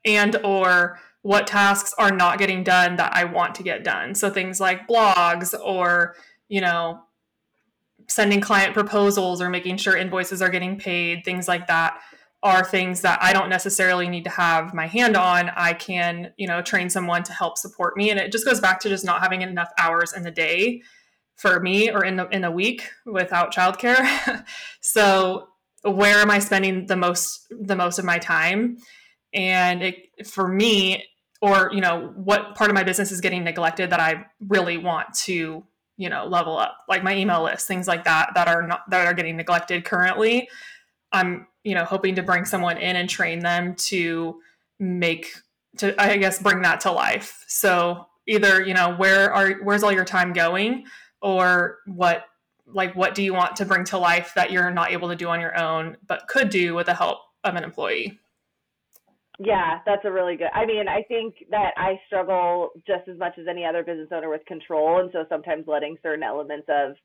[0.05, 4.15] and or what tasks are not getting done that I want to get done.
[4.15, 6.15] So things like blogs or,
[6.49, 7.01] you know,
[8.07, 11.99] sending client proposals or making sure invoices are getting paid, things like that
[12.43, 15.49] are things that I don't necessarily need to have my hand on.
[15.55, 18.09] I can, you know, train someone to help support me.
[18.09, 20.81] And it just goes back to just not having enough hours in the day
[21.41, 24.45] for me or in the in a week without childcare.
[24.79, 25.47] so
[25.81, 28.77] where am I spending the most the most of my time?
[29.33, 31.03] And it, for me,
[31.41, 35.15] or you know, what part of my business is getting neglected that I really want
[35.25, 35.63] to
[35.97, 39.07] you know level up, like my email list, things like that that are not that
[39.07, 40.47] are getting neglected currently.
[41.11, 44.39] I'm you know hoping to bring someone in and train them to
[44.79, 45.33] make
[45.77, 47.43] to I guess bring that to life.
[47.47, 50.85] So either you know where are where's all your time going
[51.21, 52.25] or what
[52.67, 55.27] like what do you want to bring to life that you're not able to do
[55.27, 58.19] on your own but could do with the help of an employee?
[59.39, 63.33] Yeah that's a really good i mean i think that i struggle just as much
[63.39, 66.95] as any other business owner with control and so sometimes letting certain elements of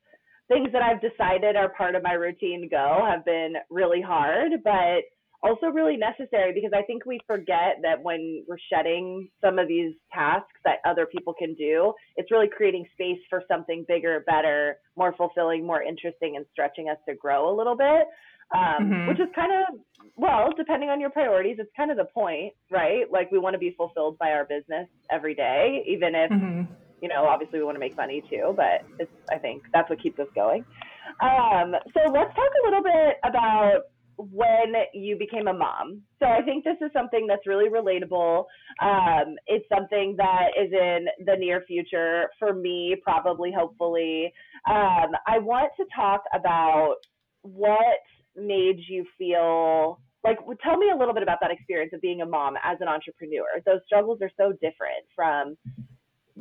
[0.49, 5.03] things that I've decided are part of my routine go have been really hard, but
[5.43, 9.95] also really necessary because I think we forget that when we're shedding some of these
[10.13, 15.15] tasks that other people can do, it's really creating space for something bigger, better, more
[15.17, 18.07] fulfilling, more interesting, and stretching us to grow a little bit.
[18.55, 19.09] Um, mm-hmm.
[19.09, 19.81] Which is kind of,
[20.15, 23.11] well, depending on your priorities, it's kind of the point, right?
[23.11, 26.31] Like we want to be fulfilled by our business every day, even if.
[26.31, 26.73] Mm-hmm
[27.03, 30.03] you know, obviously we want to make money too, but it's, I think that's what
[30.03, 30.65] keeps us going.
[31.21, 33.83] Um, so let's talk a little bit about
[34.17, 36.03] when you became a mom.
[36.19, 38.45] So I think this is something that's really relatable.
[38.83, 44.33] Um, it's something that is in the near future for me, probably, hopefully.
[44.69, 46.97] Um, I want to talk about
[47.43, 48.01] what
[48.37, 52.27] made you feel like tell me a little bit about that experience of being a
[52.27, 55.57] mom as an entrepreneur those struggles are so different from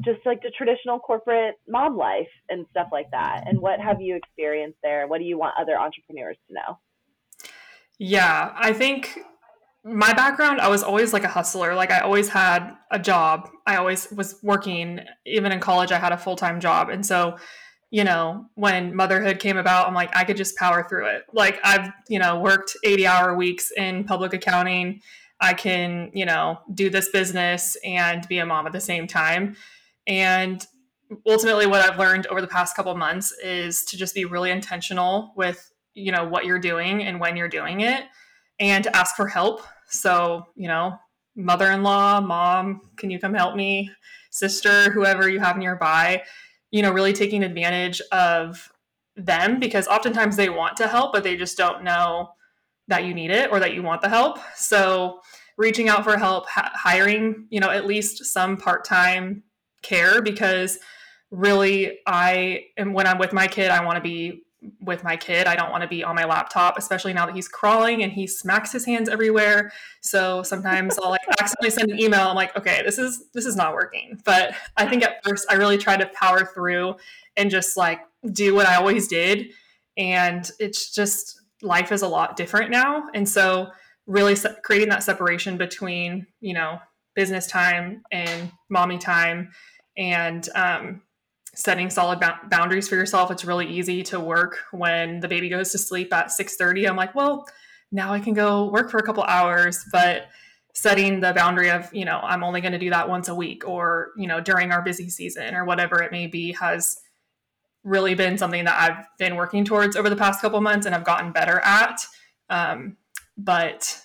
[0.03, 3.43] just like the traditional corporate mom life and stuff like that.
[3.45, 5.07] And what have you experienced there?
[5.07, 6.79] What do you want other entrepreneurs to know?
[7.99, 9.19] Yeah, I think
[9.83, 11.75] my background, I was always like a hustler.
[11.75, 13.49] Like I always had a job.
[13.67, 14.99] I always was working.
[15.25, 16.89] Even in college, I had a full time job.
[16.89, 17.37] And so,
[17.91, 21.23] you know, when motherhood came about, I'm like, I could just power through it.
[21.31, 25.01] Like I've, you know, worked 80 hour weeks in public accounting.
[25.39, 29.55] I can, you know, do this business and be a mom at the same time.
[30.07, 30.65] And
[31.27, 35.31] ultimately what I've learned over the past couple months is to just be really intentional
[35.35, 38.03] with, you know, what you're doing and when you're doing it
[38.59, 39.61] and to ask for help.
[39.89, 40.97] So, you know,
[41.35, 43.89] mother-in-law, mom, can you come help me?
[44.29, 46.23] Sister, whoever you have nearby,
[46.71, 48.71] you know, really taking advantage of
[49.15, 52.29] them because oftentimes they want to help, but they just don't know
[52.87, 54.37] that you need it or that you want the help.
[54.55, 55.21] So,
[55.57, 59.41] reaching out for help, hiring, you know, at least some part-time
[59.81, 60.79] care because
[61.31, 64.44] really I am when I'm with my kid, I want to be
[64.81, 65.47] with my kid.
[65.47, 68.27] I don't want to be on my laptop, especially now that he's crawling and he
[68.27, 69.71] smacks his hands everywhere.
[70.01, 72.29] So sometimes I'll like accidentally send an email.
[72.29, 74.19] I'm like, okay, this is this is not working.
[74.25, 76.95] But I think at first I really tried to power through
[77.37, 77.99] and just like
[78.31, 79.51] do what I always did.
[79.97, 83.05] And it's just life is a lot different now.
[83.13, 83.71] And so
[84.07, 86.79] really se- creating that separation between, you know,
[87.15, 89.51] business time and mommy time
[89.97, 91.01] and um,
[91.55, 93.31] setting solid ba- boundaries for yourself.
[93.31, 96.87] It's really easy to work when the baby goes to sleep at 6:30.
[96.87, 97.45] I'm like, well,
[97.91, 100.27] now I can go work for a couple hours, but
[100.73, 103.65] setting the boundary of, you know, I'm only going to do that once a week
[103.65, 106.99] or, you know, during our busy season or whatever it may be has
[107.83, 111.05] really been something that I've been working towards over the past couple months and I've
[111.05, 112.05] gotten better at.
[112.49, 112.97] Um,
[113.37, 114.01] but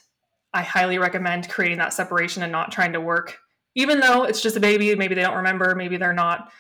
[0.55, 3.41] I highly recommend creating that separation and not trying to work
[3.75, 6.51] even though it's just a baby, maybe they don't remember, maybe they're not,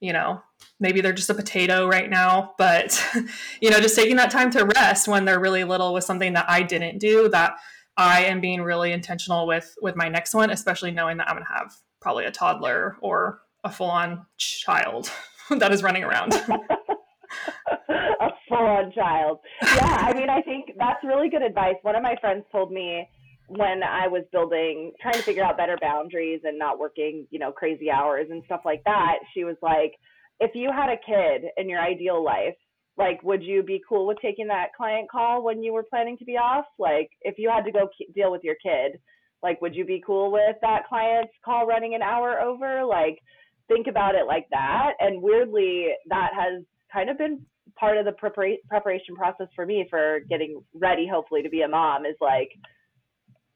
[0.00, 0.40] you know,
[0.80, 3.02] maybe they're just a potato right now, but
[3.60, 6.48] you know, just taking that time to rest when they're really little was something that
[6.48, 7.58] I didn't do that
[7.98, 11.44] I am being really intentional with with my next one, especially knowing that I'm going
[11.44, 15.10] to have probably a toddler or a full-on child
[15.50, 16.32] that is running around.
[17.92, 19.40] a full-on child.
[19.62, 21.74] Yeah, I mean, I think that's really good advice.
[21.82, 23.08] One of my friends told me
[23.48, 27.50] when I was building, trying to figure out better boundaries and not working, you know,
[27.50, 29.94] crazy hours and stuff like that, she was like,
[30.40, 32.54] if you had a kid in your ideal life,
[32.96, 36.24] like would you be cool with taking that client call when you were planning to
[36.24, 36.66] be off?
[36.78, 39.00] Like if you had to go deal with your kid,
[39.42, 42.84] like would you be cool with that client's call running an hour over?
[42.84, 43.18] Like
[43.68, 44.92] think about it like that.
[45.00, 47.40] And weirdly, that has kind of been
[47.78, 52.04] part of the preparation process for me for getting ready, hopefully, to be a mom
[52.04, 52.50] is like,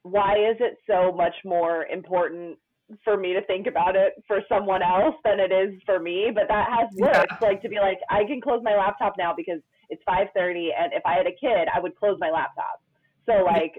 [0.03, 2.59] why is it so much more important
[3.05, 6.31] for me to think about it for someone else than it is for me?
[6.35, 7.33] But that has worked.
[7.41, 7.49] Yeah.
[7.49, 11.03] Like to be like, I can close my laptop now because it's 5:30, and if
[11.05, 12.83] I had a kid, I would close my laptop.
[13.27, 13.79] So like,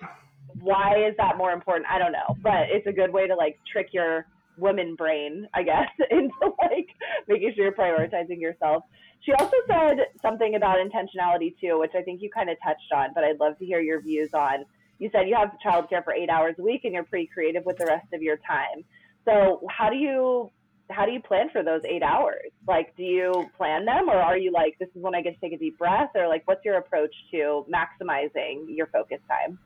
[0.62, 1.88] why is that more important?
[1.90, 5.64] I don't know, but it's a good way to like trick your woman brain, I
[5.64, 6.88] guess, into like
[7.28, 8.84] making sure you're prioritizing yourself.
[9.22, 13.10] She also said something about intentionality too, which I think you kind of touched on,
[13.16, 14.66] but I'd love to hear your views on.
[15.04, 17.78] You said you have childcare for eight hours a week and you're pretty creative with
[17.78, 18.86] the rest of your time.
[19.26, 20.50] So how do you
[20.90, 22.52] how do you plan for those eight hours?
[22.68, 25.40] Like, do you plan them, or are you like, this is when I get to
[25.42, 29.60] take a deep breath, or like, what's your approach to maximizing your focus time?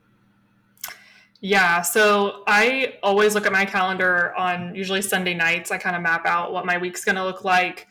[1.40, 5.70] Yeah, so I always look at my calendar on usually Sunday nights.
[5.70, 7.86] I kind of map out what my week's going to look like.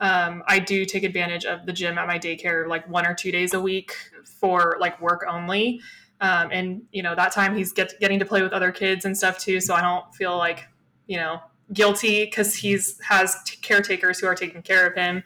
[0.00, 3.32] Um, I do take advantage of the gym at my daycare like one or two
[3.32, 3.94] days a week
[4.24, 5.80] for like work only.
[6.20, 9.16] Um, and you know that time he's get, getting to play with other kids and
[9.16, 10.68] stuff too, so I don't feel like
[11.06, 11.40] you know
[11.72, 15.22] guilty because he's has t- caretakers who are taking care of him.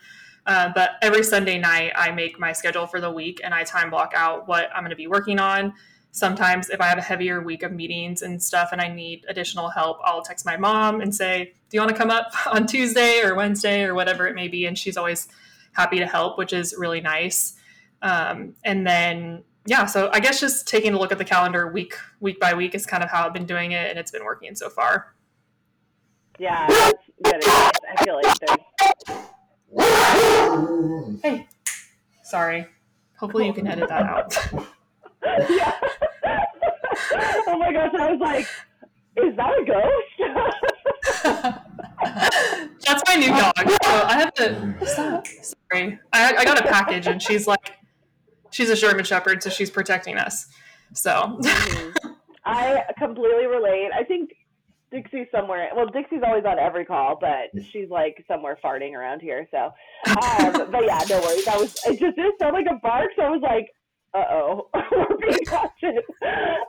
[0.46, 3.90] Uh, but every Sunday night, I make my schedule for the week and I time
[3.90, 5.72] block out what I'm going to be working on
[6.14, 9.68] sometimes if I have a heavier week of meetings and stuff and I need additional
[9.68, 13.20] help, I'll text my mom and say, Do you want to come up on Tuesday
[13.20, 14.66] or Wednesday or whatever it may be?
[14.66, 15.26] And she's always
[15.72, 17.56] happy to help, which is really nice.
[18.00, 21.94] Um, and then, yeah, so I guess just taking a look at the calendar week
[22.20, 24.54] week by week is kind of how I've been doing it, and it's been working
[24.54, 25.14] so far.
[26.38, 26.92] Yeah, that's
[27.22, 27.70] good advice.
[27.96, 28.58] I feel like there's.
[31.22, 31.48] Hey,
[32.22, 32.66] sorry.
[33.18, 34.36] Hopefully, you can edit that out.
[35.48, 35.72] yeah.
[37.46, 38.46] oh my gosh, I was like,
[39.16, 40.14] is that a ghost?
[42.86, 43.54] That's my new dog.
[43.56, 44.74] So I have to.
[45.42, 47.72] Sorry, I, I got a package, and she's like,
[48.54, 50.46] she's a German Shepherd, so she's protecting us.
[50.92, 51.10] So.
[51.10, 52.08] Mm-hmm.
[52.46, 53.90] I completely relate.
[53.94, 54.30] I think
[54.92, 55.70] Dixie's somewhere.
[55.74, 59.48] Well, Dixie's always on every call, but she's like somewhere farting around here.
[59.50, 59.72] So,
[60.06, 61.44] um, but yeah, no worries.
[61.46, 61.98] That was it.
[61.98, 63.68] Just didn't sound like a bark, so I was like,
[64.14, 65.98] uh oh, we're being watching.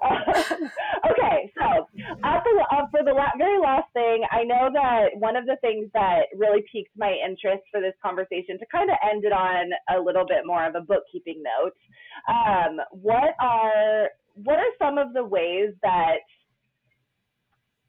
[0.04, 0.72] Um,
[1.12, 1.86] okay, so
[2.24, 5.58] at the, uh, for the la- very last thing, I know that one of the
[5.62, 9.70] things that really piqued my interest for this conversation to kind of end it on
[9.96, 11.78] a little bit more of a bookkeeping note.
[12.28, 16.26] Um, what are what are some of the ways that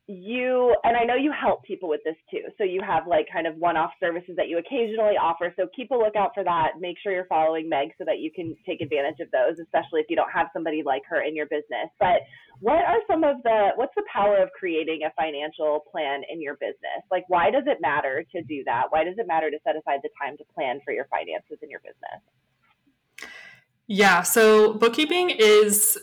[0.08, 2.42] you and I know you help people with this too.
[2.58, 5.52] So you have like kind of one-off services that you occasionally offer.
[5.56, 6.78] So keep a lookout for that.
[6.78, 10.06] Make sure you're following Meg so that you can take advantage of those, especially if
[10.08, 11.90] you don't have somebody like her in your business.
[11.98, 12.22] But
[12.60, 16.54] what are some of the what's the power of creating a financial plan in your
[16.54, 17.02] business?
[17.10, 18.84] Like why does it matter to do that?
[18.90, 21.68] Why does it matter to set aside the time to plan for your finances in
[21.68, 22.22] your business?
[23.88, 25.98] Yeah, so bookkeeping is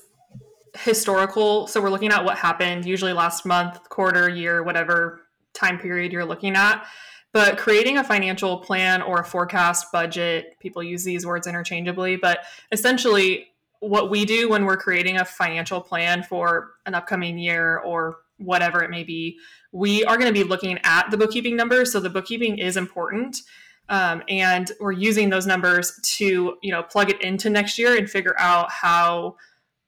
[0.76, 1.68] historical.
[1.68, 5.22] So we're looking at what happened usually last month, quarter, year, whatever
[5.54, 6.86] time period you're looking at.
[7.32, 12.40] But creating a financial plan or a forecast budget, people use these words interchangeably, but
[12.72, 13.48] essentially
[13.80, 18.84] what we do when we're creating a financial plan for an upcoming year or whatever
[18.84, 19.38] it may be,
[19.72, 21.92] we are going to be looking at the bookkeeping numbers.
[21.92, 23.42] So the bookkeeping is important.
[23.90, 28.10] Um, and we're using those numbers to, you know, plug it into next year and
[28.10, 29.36] figure out how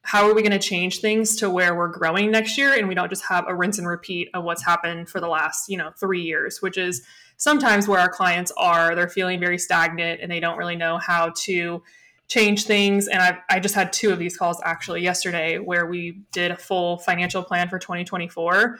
[0.05, 2.93] how are we going to change things to where we're growing next year and we
[2.93, 5.91] don't just have a rinse and repeat of what's happened for the last you know
[5.99, 7.01] three years which is
[7.37, 11.31] sometimes where our clients are they're feeling very stagnant and they don't really know how
[11.35, 11.81] to
[12.27, 16.21] change things and i i just had two of these calls actually yesterday where we
[16.31, 18.77] did a full financial plan for 2024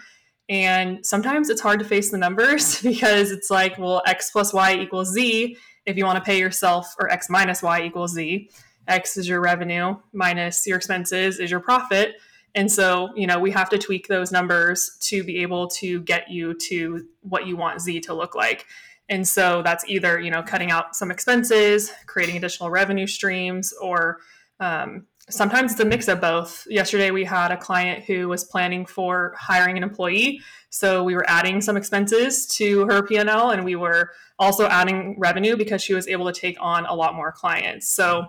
[0.47, 4.75] and sometimes it's hard to face the numbers because it's like well x plus y
[4.75, 5.57] equals z
[5.87, 8.49] if you want to pay yourself or x minus y equals z
[8.87, 12.15] X is your revenue minus your expenses is your profit.
[12.55, 16.29] And so, you know, we have to tweak those numbers to be able to get
[16.29, 18.65] you to what you want Z to look like.
[19.09, 24.19] And so that's either, you know, cutting out some expenses, creating additional revenue streams, or
[24.59, 26.65] um, sometimes it's a mix of both.
[26.69, 30.41] Yesterday, we had a client who was planning for hiring an employee.
[30.69, 35.55] So we were adding some expenses to her P&L and we were also adding revenue
[35.55, 37.89] because she was able to take on a lot more clients.
[37.89, 38.27] So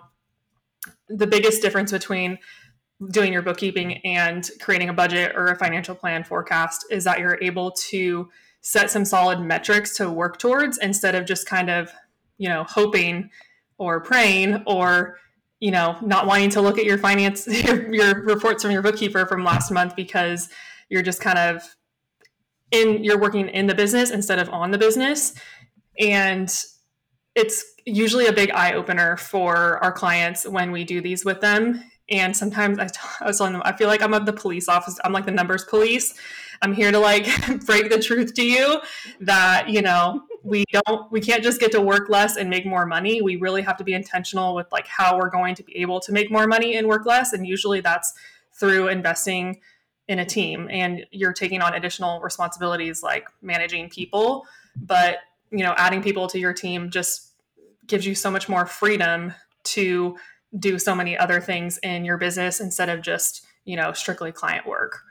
[1.09, 2.37] the biggest difference between
[3.11, 7.37] doing your bookkeeping and creating a budget or a financial plan forecast is that you're
[7.41, 8.27] able to
[8.61, 11.91] set some solid metrics to work towards instead of just kind of
[12.37, 13.29] you know, hoping
[13.77, 15.17] or praying or
[15.59, 19.25] you know, not wanting to look at your finance, your, your reports from your bookkeeper
[19.25, 20.49] from last month because
[20.89, 21.63] you're just kind of
[22.69, 25.33] in, you're working in the business instead of on the business.
[25.99, 26.55] And
[27.33, 31.83] it's usually a big eye opener for our clients when we do these with them.
[32.09, 32.87] And sometimes I,
[33.21, 34.99] I was telling them, I feel like I'm of the police office.
[35.03, 36.13] I'm like the numbers police.
[36.61, 37.25] I'm here to like
[37.65, 38.81] break the truth to you
[39.21, 42.85] that, you know, we don't we can't just get to work less and make more
[42.85, 45.99] money we really have to be intentional with like how we're going to be able
[45.99, 48.13] to make more money and work less and usually that's
[48.53, 49.59] through investing
[50.07, 54.45] in a team and you're taking on additional responsibilities like managing people
[54.77, 55.17] but
[55.51, 57.26] you know adding people to your team just
[57.87, 59.33] gives you so much more freedom
[59.63, 60.17] to
[60.57, 64.65] do so many other things in your business instead of just you know strictly client
[64.65, 65.01] work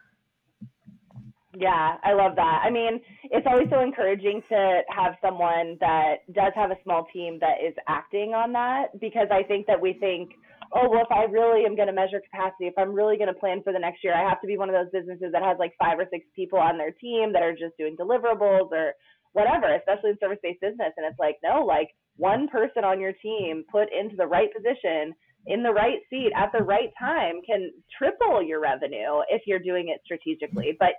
[1.59, 2.61] yeah, I love that.
[2.65, 7.39] I mean, it's always so encouraging to have someone that does have a small team
[7.41, 10.33] that is acting on that because I think that we think,
[10.75, 13.41] oh, well, if I really am going to measure capacity, if I'm really going to
[13.41, 15.57] plan for the next year, I have to be one of those businesses that has
[15.59, 18.93] like five or six people on their team that are just doing deliverables or
[19.33, 20.93] whatever, especially in service based business.
[21.01, 25.15] And it's like, no, like one person on your team put into the right position
[25.47, 29.89] in the right seat at the right time can triple your revenue if you're doing
[29.89, 30.77] it strategically.
[30.79, 30.95] But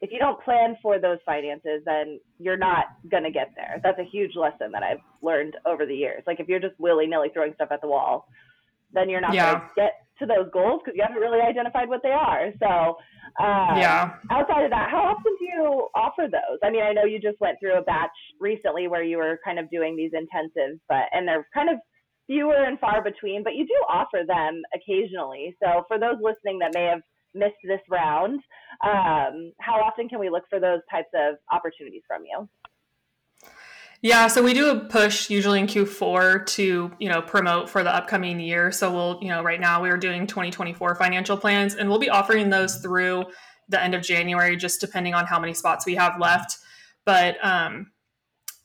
[0.00, 3.80] if you don't plan for those finances, then you're not going to get there.
[3.82, 6.22] That's a huge lesson that I've learned over the years.
[6.26, 8.28] Like if you're just willy nilly throwing stuff at the wall,
[8.92, 9.52] then you're not yeah.
[9.52, 12.50] going to get to those goals because you haven't really identified what they are.
[12.58, 12.96] So,
[13.38, 14.16] um, yeah.
[14.30, 16.58] Outside of that, how often do you offer those?
[16.64, 18.10] I mean, I know you just went through a batch
[18.40, 21.76] recently where you were kind of doing these intensives, but and they're kind of
[22.26, 25.56] fewer and far between, but you do offer them occasionally.
[25.62, 27.00] So for those listening that may have
[27.34, 28.40] missed this round,
[28.84, 32.48] um, how often can we look for those types of opportunities from you?
[34.00, 37.92] Yeah, so we do a push usually in Q4 to, you know, promote for the
[37.92, 38.70] upcoming year.
[38.70, 42.08] So we'll, you know, right now we are doing 2024 financial plans and we'll be
[42.08, 43.24] offering those through
[43.68, 46.58] the end of January, just depending on how many spots we have left.
[47.04, 47.90] But um,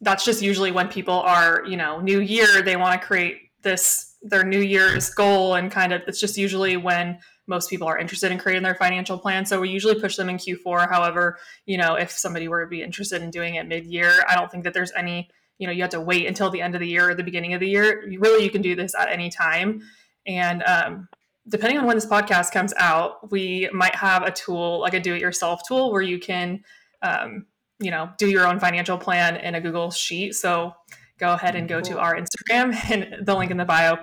[0.02, 4.16] that's just usually when people are, you know, new year, they want to create this,
[4.22, 5.56] their new year's goal.
[5.56, 7.18] And kind of, it's just usually when
[7.48, 9.46] most people are interested in creating their financial plan.
[9.46, 10.90] So we usually push them in Q4.
[10.90, 14.36] However, you know, if somebody were to be interested in doing it mid year, I
[14.36, 16.82] don't think that there's any, you know, you have to wait until the end of
[16.82, 18.08] the year or the beginning of the year.
[18.08, 19.82] You, really, you can do this at any time.
[20.26, 21.10] And um,
[21.48, 25.14] depending on when this podcast comes out, we might have a tool, like a do
[25.14, 26.64] it yourself tool, where you can,
[27.02, 27.46] um,
[27.80, 30.36] you know, do your own financial plan in a Google Sheet.
[30.36, 30.74] So
[31.18, 31.94] go ahead and go cool.
[31.94, 33.98] to our Instagram, and the link in the bio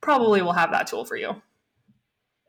[0.00, 1.34] probably will have that tool for you.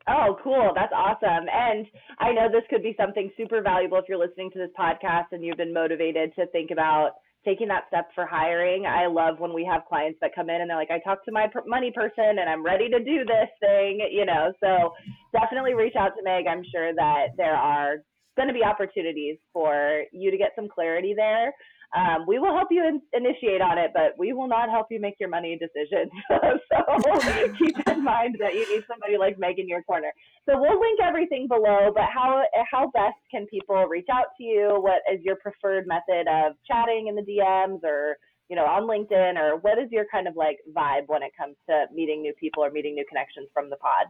[0.08, 0.72] Oh, cool.
[0.74, 1.46] That's awesome.
[1.52, 1.86] And
[2.18, 5.44] I know this could be something super valuable if you're listening to this podcast and
[5.44, 7.12] you've been motivated to think about
[7.44, 8.86] taking that step for hiring.
[8.86, 11.32] I love when we have clients that come in and they're like, I talked to
[11.32, 14.52] my money person and I'm ready to do this thing, you know.
[14.60, 14.92] So
[15.32, 16.46] definitely reach out to Meg.
[16.46, 17.96] I'm sure that there are
[18.36, 21.52] going to be opportunities for you to get some clarity there.
[21.96, 25.00] Um, we will help you in, initiate on it, but we will not help you
[25.00, 26.12] make your money decisions.
[26.28, 30.12] so keep in mind that you need somebody like Meg in your corner.
[30.44, 31.90] So we'll link everything below.
[31.94, 34.76] But how how best can people reach out to you?
[34.80, 38.18] What is your preferred method of chatting in the DMs or
[38.50, 41.56] you know on LinkedIn or what is your kind of like vibe when it comes
[41.70, 44.08] to meeting new people or meeting new connections from the pod?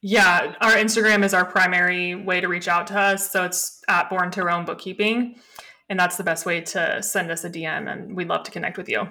[0.00, 3.32] Yeah, our Instagram is our primary way to reach out to us.
[3.32, 5.34] So it's at Born to Roam Bookkeeping
[5.88, 8.76] and that's the best way to send us a DM and we'd love to connect
[8.76, 9.08] with you.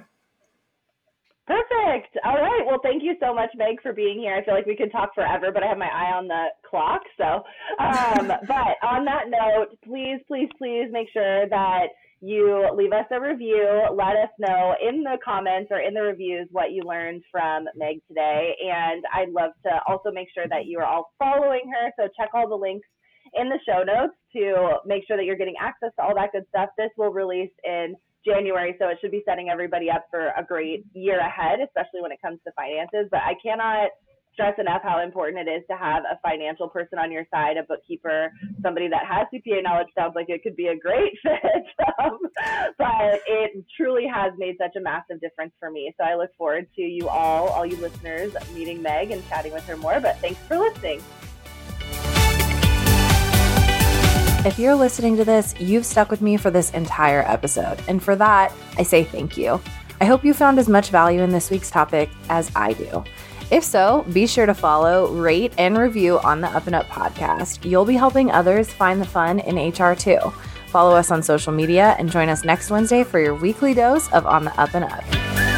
[1.47, 2.17] Perfect.
[2.25, 2.63] All right.
[2.67, 4.35] Well, thank you so much, Meg, for being here.
[4.35, 7.01] I feel like we could talk forever, but I have my eye on the clock.
[7.17, 7.41] So,
[7.79, 11.87] um, but on that note, please, please, please make sure that
[12.19, 13.81] you leave us a review.
[13.93, 18.01] Let us know in the comments or in the reviews what you learned from Meg
[18.09, 18.53] today.
[18.61, 21.91] And I'd love to also make sure that you are all following her.
[21.97, 22.87] So check all the links
[23.35, 26.45] in the show notes to make sure that you're getting access to all that good
[26.49, 26.69] stuff.
[26.77, 30.85] This will release in January, so it should be setting everybody up for a great
[30.93, 33.07] year ahead, especially when it comes to finances.
[33.11, 33.89] But I cannot
[34.37, 37.63] stress enough how important it is to have a financial person on your side, a
[37.63, 39.87] bookkeeper, somebody that has CPA knowledge.
[39.97, 41.65] Sounds like it could be a great fit,
[42.03, 42.19] um,
[42.77, 45.91] but it truly has made such a massive difference for me.
[45.97, 49.65] So I look forward to you all, all you listeners, meeting Meg and chatting with
[49.65, 49.99] her more.
[49.99, 51.01] But thanks for listening.
[54.47, 57.81] If you're listening to this, you've stuck with me for this entire episode.
[57.89, 59.59] And for that, I say thank you.
[59.99, 63.03] I hope you found as much value in this week's topic as I do.
[63.51, 67.69] If so, be sure to follow, rate, and review on the Up and Up podcast.
[67.69, 70.19] You'll be helping others find the fun in HR too.
[70.69, 74.25] Follow us on social media and join us next Wednesday for your weekly dose of
[74.25, 75.56] On the Up and Up.